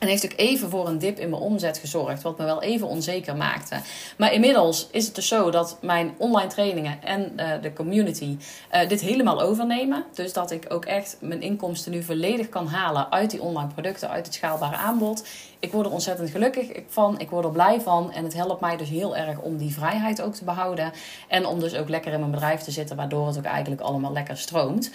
En 0.00 0.08
heeft 0.08 0.24
ook 0.24 0.32
even 0.36 0.70
voor 0.70 0.88
een 0.88 0.98
dip 0.98 1.18
in 1.18 1.30
mijn 1.30 1.42
omzet 1.42 1.78
gezorgd, 1.78 2.22
wat 2.22 2.38
me 2.38 2.44
wel 2.44 2.62
even 2.62 2.86
onzeker 2.86 3.36
maakte. 3.36 3.80
Maar 4.16 4.32
inmiddels 4.32 4.88
is 4.90 5.06
het 5.06 5.14
dus 5.14 5.28
zo 5.28 5.50
dat 5.50 5.76
mijn 5.80 6.14
online 6.18 6.48
trainingen 6.48 7.02
en 7.02 7.32
uh, 7.36 7.50
de 7.62 7.72
community 7.72 8.36
uh, 8.74 8.88
dit 8.88 9.00
helemaal 9.00 9.40
overnemen. 9.40 10.04
Dus 10.14 10.32
dat 10.32 10.50
ik 10.50 10.66
ook 10.68 10.84
echt 10.84 11.16
mijn 11.20 11.42
inkomsten 11.42 11.92
nu 11.92 12.02
volledig 12.02 12.48
kan 12.48 12.66
halen 12.66 13.12
uit 13.12 13.30
die 13.30 13.42
online 13.42 13.72
producten, 13.72 14.10
uit 14.10 14.26
het 14.26 14.34
schaalbare 14.34 14.76
aanbod. 14.76 15.24
Ik 15.60 15.72
word 15.72 15.86
er 15.86 15.92
ontzettend 15.92 16.30
gelukkig 16.30 16.70
van, 16.88 17.18
ik 17.18 17.30
word 17.30 17.44
er 17.44 17.50
blij 17.50 17.80
van. 17.80 18.12
En 18.12 18.24
het 18.24 18.34
helpt 18.34 18.60
mij 18.60 18.76
dus 18.76 18.88
heel 18.88 19.16
erg 19.16 19.38
om 19.38 19.56
die 19.56 19.72
vrijheid 19.72 20.22
ook 20.22 20.34
te 20.34 20.44
behouden. 20.44 20.92
En 21.28 21.46
om 21.46 21.60
dus 21.60 21.74
ook 21.74 21.88
lekker 21.88 22.12
in 22.12 22.18
mijn 22.18 22.30
bedrijf 22.30 22.60
te 22.60 22.70
zitten, 22.70 22.96
waardoor 22.96 23.26
het 23.26 23.38
ook 23.38 23.44
eigenlijk 23.44 23.80
allemaal 23.80 24.12
lekker 24.12 24.36
stroomt. 24.36 24.90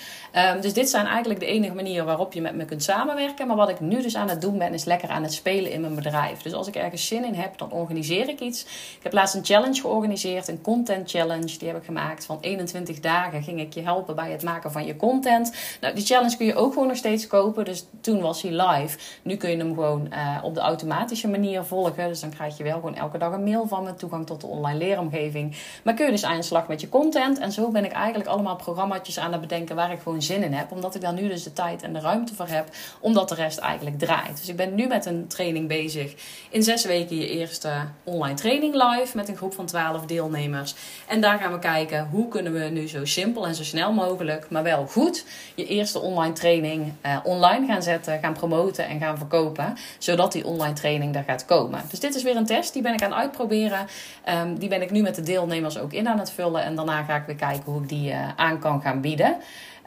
Um, 0.53 0.61
dus 0.61 0.73
dit 0.73 0.89
zijn 0.89 1.05
eigenlijk 1.05 1.39
de 1.39 1.45
enige 1.45 1.73
manieren 1.73 2.05
waarop 2.05 2.33
je 2.33 2.41
met 2.41 2.55
me 2.55 2.65
kunt 2.65 2.83
samenwerken. 2.83 3.47
Maar 3.47 3.55
wat 3.55 3.69
ik 3.69 3.79
nu 3.79 4.01
dus 4.01 4.15
aan 4.15 4.29
het 4.29 4.41
doen 4.41 4.57
ben, 4.57 4.73
is 4.73 4.83
lekker 4.83 5.09
aan 5.09 5.23
het 5.23 5.33
spelen 5.33 5.71
in 5.71 5.81
mijn 5.81 5.95
bedrijf. 5.95 6.41
Dus 6.41 6.53
als 6.53 6.67
ik 6.67 6.75
ergens 6.75 7.07
zin 7.07 7.25
in 7.25 7.33
heb, 7.33 7.57
dan 7.57 7.71
organiseer 7.71 8.29
ik 8.29 8.39
iets. 8.39 8.63
Ik 8.97 9.03
heb 9.03 9.13
laatst 9.13 9.35
een 9.35 9.45
challenge 9.45 9.81
georganiseerd, 9.81 10.47
een 10.47 10.61
content 10.61 11.09
challenge. 11.09 11.57
Die 11.57 11.67
heb 11.67 11.77
ik 11.77 11.85
gemaakt 11.85 12.25
van 12.25 12.37
21 12.41 12.99
dagen. 12.99 13.43
Ging 13.43 13.59
ik 13.59 13.73
je 13.73 13.81
helpen 13.81 14.15
bij 14.15 14.31
het 14.31 14.43
maken 14.43 14.71
van 14.71 14.85
je 14.85 14.95
content. 14.95 15.53
Nou, 15.81 15.95
die 15.95 16.05
challenge 16.05 16.37
kun 16.37 16.45
je 16.45 16.55
ook 16.55 16.73
gewoon 16.73 16.87
nog 16.87 16.97
steeds 16.97 17.27
kopen. 17.27 17.65
Dus 17.65 17.85
toen 18.01 18.21
was 18.21 18.41
hij 18.41 18.51
live. 18.51 18.97
Nu 19.21 19.35
kun 19.35 19.49
je 19.49 19.57
hem 19.57 19.73
gewoon 19.73 20.07
uh, 20.13 20.37
op 20.43 20.54
de 20.55 20.61
automatische 20.61 21.27
manier 21.27 21.63
volgen. 21.63 22.07
Dus 22.07 22.19
dan 22.19 22.29
krijg 22.29 22.57
je 22.57 22.63
wel 22.63 22.73
gewoon 22.73 22.95
elke 22.95 23.17
dag 23.17 23.33
een 23.33 23.43
mail 23.43 23.67
van 23.67 23.83
me, 23.83 23.95
toegang 23.95 24.25
tot 24.25 24.41
de 24.41 24.47
online 24.47 24.77
leeromgeving. 24.77 25.55
Maar 25.83 25.93
kun 25.93 26.05
je 26.05 26.11
dus 26.11 26.25
aan 26.25 26.37
de 26.37 26.43
slag 26.43 26.67
met 26.67 26.81
je 26.81 26.89
content. 26.89 27.39
En 27.39 27.51
zo 27.51 27.71
ben 27.71 27.85
ik 27.85 27.91
eigenlijk 27.91 28.29
allemaal 28.29 28.55
programma's 28.55 29.19
aan 29.19 29.31
het 29.31 29.41
bedenken 29.41 29.75
waar 29.75 29.91
ik 29.91 29.99
gewoon 29.99 30.21
zin 30.21 30.43
in 30.43 30.53
heb. 30.53 30.71
Omdat 30.71 30.95
ik 30.95 31.01
daar 31.01 31.13
nu 31.13 31.27
dus 31.27 31.43
de 31.43 31.53
tijd 31.53 31.81
en 31.81 31.93
de 31.93 31.99
ruimte 31.99 32.35
voor 32.35 32.47
heb, 32.47 32.69
omdat 32.99 33.29
de 33.29 33.35
rest 33.35 33.57
eigenlijk 33.57 33.99
draait. 33.99 34.37
Dus 34.37 34.49
ik 34.49 34.55
ben 34.55 34.75
nu 34.75 34.87
met 34.87 35.05
een 35.05 35.27
training 35.27 35.67
bezig. 35.67 36.13
In 36.49 36.63
zes 36.63 36.85
weken 36.85 37.15
je 37.15 37.29
eerste 37.29 37.71
online 38.03 38.35
training 38.35 38.73
live 38.73 39.15
met 39.15 39.29
een 39.29 39.37
groep 39.37 39.53
van 39.53 39.65
12 39.65 40.05
deelnemers. 40.05 40.75
En 41.07 41.21
daar 41.21 41.39
gaan 41.39 41.51
we 41.51 41.59
kijken 41.59 42.07
hoe 42.11 42.27
kunnen 42.27 42.53
we 42.53 42.59
nu 42.59 42.87
zo 42.87 43.05
simpel 43.05 43.47
en 43.47 43.55
zo 43.55 43.63
snel 43.63 43.93
mogelijk, 43.93 44.49
maar 44.49 44.63
wel 44.63 44.85
goed, 44.87 45.25
je 45.55 45.65
eerste 45.65 45.99
online 45.99 46.33
training 46.33 46.93
uh, 47.05 47.17
online 47.23 47.67
gaan 47.67 47.83
zetten, 47.83 48.19
gaan 48.19 48.33
promoten 48.33 48.87
en 48.87 48.99
gaan 48.99 49.17
verkopen. 49.17 49.77
Zodat 49.97 50.31
die 50.31 50.44
online 50.45 50.73
training 50.73 51.13
daar 51.13 51.23
gaat 51.23 51.45
komen. 51.45 51.81
Dus 51.89 51.99
dit 51.99 52.15
is 52.15 52.23
weer 52.23 52.35
een 52.35 52.45
test, 52.45 52.73
die 52.73 52.81
ben 52.81 52.93
ik 52.93 53.03
aan 53.03 53.11
het 53.11 53.19
uitproberen. 53.19 53.87
Um, 54.29 54.59
die 54.59 54.69
ben 54.69 54.81
ik 54.81 54.91
nu 54.91 55.01
met 55.01 55.15
de 55.15 55.21
deelnemers 55.21 55.77
ook 55.77 55.93
in 55.93 56.07
aan 56.07 56.19
het 56.19 56.31
vullen. 56.31 56.63
En 56.63 56.75
daarna 56.75 57.03
ga 57.03 57.15
ik 57.15 57.25
weer 57.25 57.35
kijken 57.35 57.71
hoe 57.71 57.81
ik 57.81 57.89
die 57.89 58.09
uh, 58.09 58.29
aan 58.35 58.59
kan 58.59 58.81
gaan 58.81 59.01
bieden. 59.01 59.35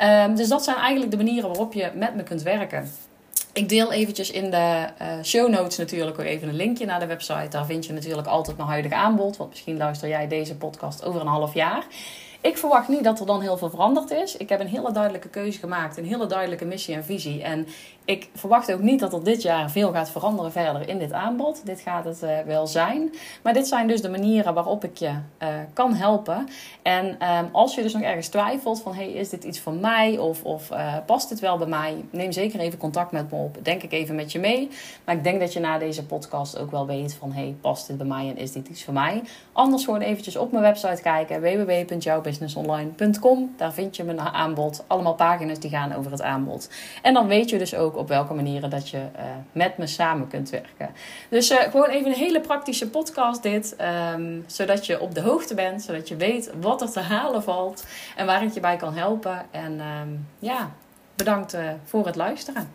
Um, 0.03 0.35
dus 0.35 0.49
dat 0.49 0.65
zijn 0.65 0.77
eigenlijk 0.77 1.11
de 1.11 1.17
manieren 1.17 1.49
waarop 1.49 1.73
je 1.73 1.91
met 1.95 2.15
me 2.15 2.23
kunt 2.23 2.43
werken. 2.43 2.91
Ik 3.53 3.69
deel 3.69 3.93
eventjes 3.93 4.31
in 4.31 4.51
de 4.51 4.87
uh, 5.03 5.07
show 5.23 5.49
notes 5.49 5.77
natuurlijk 5.77 6.19
ook 6.19 6.27
even 6.27 6.49
een 6.49 6.57
linkje 6.57 6.87
naar 6.87 7.01
de 7.01 7.07
website. 7.07 7.49
Daar 7.49 7.67
vind 7.67 7.87
je 7.87 7.93
natuurlijk 7.93 8.29
altijd 8.29 8.57
mijn 8.57 8.69
huidige 8.69 8.95
aanbod. 8.95 9.37
Want 9.37 9.51
misschien 9.51 9.77
luister 9.77 10.09
jij 10.09 10.29
deze 10.29 10.57
podcast 10.57 11.05
over 11.05 11.21
een 11.21 11.27
half 11.27 11.55
jaar. 11.55 11.85
Ik 12.41 12.59
verwacht 12.59 12.89
niet 12.89 13.05
dat 13.05 13.21
er 13.21 13.27
dan 13.27 13.41
heel 13.41 13.57
veel 13.57 13.71
veranderd 13.71 14.11
is. 14.11 14.37
Ik 14.37 14.49
heb 14.49 14.61
een 14.61 14.67
hele 14.67 14.93
duidelijke 14.93 15.29
keuze 15.29 15.59
gemaakt, 15.59 15.97
een 15.97 16.05
hele 16.05 16.27
duidelijke 16.27 16.65
missie 16.65 16.95
en 16.95 17.05
visie. 17.05 17.43
En 17.43 17.67
ik 18.09 18.29
verwacht 18.35 18.73
ook 18.73 18.81
niet 18.81 19.01
dat 19.01 19.13
er 19.13 19.25
dit 19.25 19.43
jaar 19.43 19.71
veel 19.71 19.93
gaat 19.93 20.11
veranderen 20.11 20.53
verder 20.53 20.89
in 20.89 20.99
dit 20.99 21.13
aanbod. 21.13 21.67
Dit 21.67 21.81
gaat 21.81 22.05
het 22.05 22.23
uh, 22.23 22.39
wel 22.47 22.67
zijn. 22.67 23.15
Maar 23.43 23.53
dit 23.53 23.69
zijn 23.69 23.89
dus 23.89 24.03
de 24.03 24.09
manieren 24.09 24.55
waarop 24.55 24.85
ik 24.85 24.97
je 24.97 25.09
uh, 25.09 25.49
kan 25.73 25.95
helpen. 25.95 26.49
En 26.83 27.07
um, 27.07 27.49
als 27.53 27.75
je 27.75 27.83
dus 27.83 27.93
nog 27.93 28.03
ergens 28.03 28.29
twijfelt 28.29 28.83
van... 28.83 28.95
hey, 28.95 29.11
is 29.11 29.29
dit 29.29 29.45
iets 29.45 29.61
voor 29.61 29.73
mij 29.73 30.19
of, 30.19 30.45
of 30.45 30.71
uh, 30.71 30.95
past 31.07 31.29
dit 31.29 31.41
wel 31.41 31.59
bij 31.59 31.67
mij? 31.67 32.05
Neem 32.11 32.33
zeker 32.33 32.61
even 32.61 32.79
contact 32.79 33.13
met 33.13 33.31
me 33.31 33.37
op. 33.37 33.57
Denk 33.63 33.83
ik 33.83 33.93
even 33.93 34.15
met 34.15 34.33
je 34.33 34.39
mee. 34.39 34.69
Maar 35.05 35.15
ik 35.15 35.25
denk 35.25 35.41
dat 35.41 35.53
je 35.53 35.61
na 35.61 35.79
deze 35.79 36.07
podcast 36.07 36.59
ook 36.59 36.71
wel 36.71 36.87
weet 36.87 37.15
van... 37.15 37.33
hey, 37.33 37.57
past 37.61 37.87
dit 37.87 37.97
bij 37.97 38.07
mij 38.07 38.29
en 38.29 38.37
is 38.37 38.53
dit 38.53 38.69
iets 38.69 38.85
voor 38.85 38.95
mij? 38.95 39.23
Anders 39.53 39.85
gewoon 39.85 40.01
eventjes 40.01 40.37
op 40.37 40.53
mijn 40.53 40.65
website 40.65 41.03
kijken. 41.03 41.41
www.jouwbusinessonline.com 41.41 43.55
Daar 43.57 43.73
vind 43.73 43.97
je 43.97 44.05
mijn 44.05 44.21
aanbod. 44.21 44.85
Allemaal 44.87 45.15
pagina's 45.15 45.59
die 45.59 45.71
gaan 45.71 45.95
over 45.95 46.11
het 46.11 46.23
aanbod. 46.23 46.71
En 47.03 47.15
dan 47.15 47.27
weet 47.27 47.51
je 47.51 47.59
dus 47.59 47.75
ook 47.75 47.97
op 47.99 48.09
welke 48.09 48.35
manieren 48.35 48.71
dat 48.71 48.89
je 48.89 48.97
uh, 48.97 49.23
met 49.53 49.79
me 49.79 49.87
samen 49.87 50.29
kunt 50.29 50.51
werken. 50.51 50.91
Dus 51.29 51.51
uh, 51.51 51.59
gewoon 51.59 51.89
even 51.89 52.11
een 52.11 52.17
hele 52.17 52.41
praktische 52.41 52.91
podcast 52.91 53.43
dit. 53.43 53.77
Um, 54.15 54.45
zodat 54.47 54.87
je 54.87 55.01
op 55.01 55.15
de 55.15 55.21
hoogte 55.21 55.55
bent. 55.55 55.83
Zodat 55.83 56.09
je 56.09 56.17
weet 56.17 56.53
wat 56.61 56.83
er 56.83 56.91
te 56.91 57.01
halen 57.01 57.43
valt. 57.43 57.87
En 58.17 58.27
waar 58.27 58.43
ik 58.43 58.53
je 58.53 58.61
bij 58.61 58.77
kan 58.77 58.95
helpen. 58.95 59.47
En 59.51 59.81
um, 59.81 60.27
ja, 60.39 60.71
bedankt 61.15 61.55
uh, 61.55 61.71
voor 61.85 62.07
het 62.07 62.17
luisteren. 62.17 62.69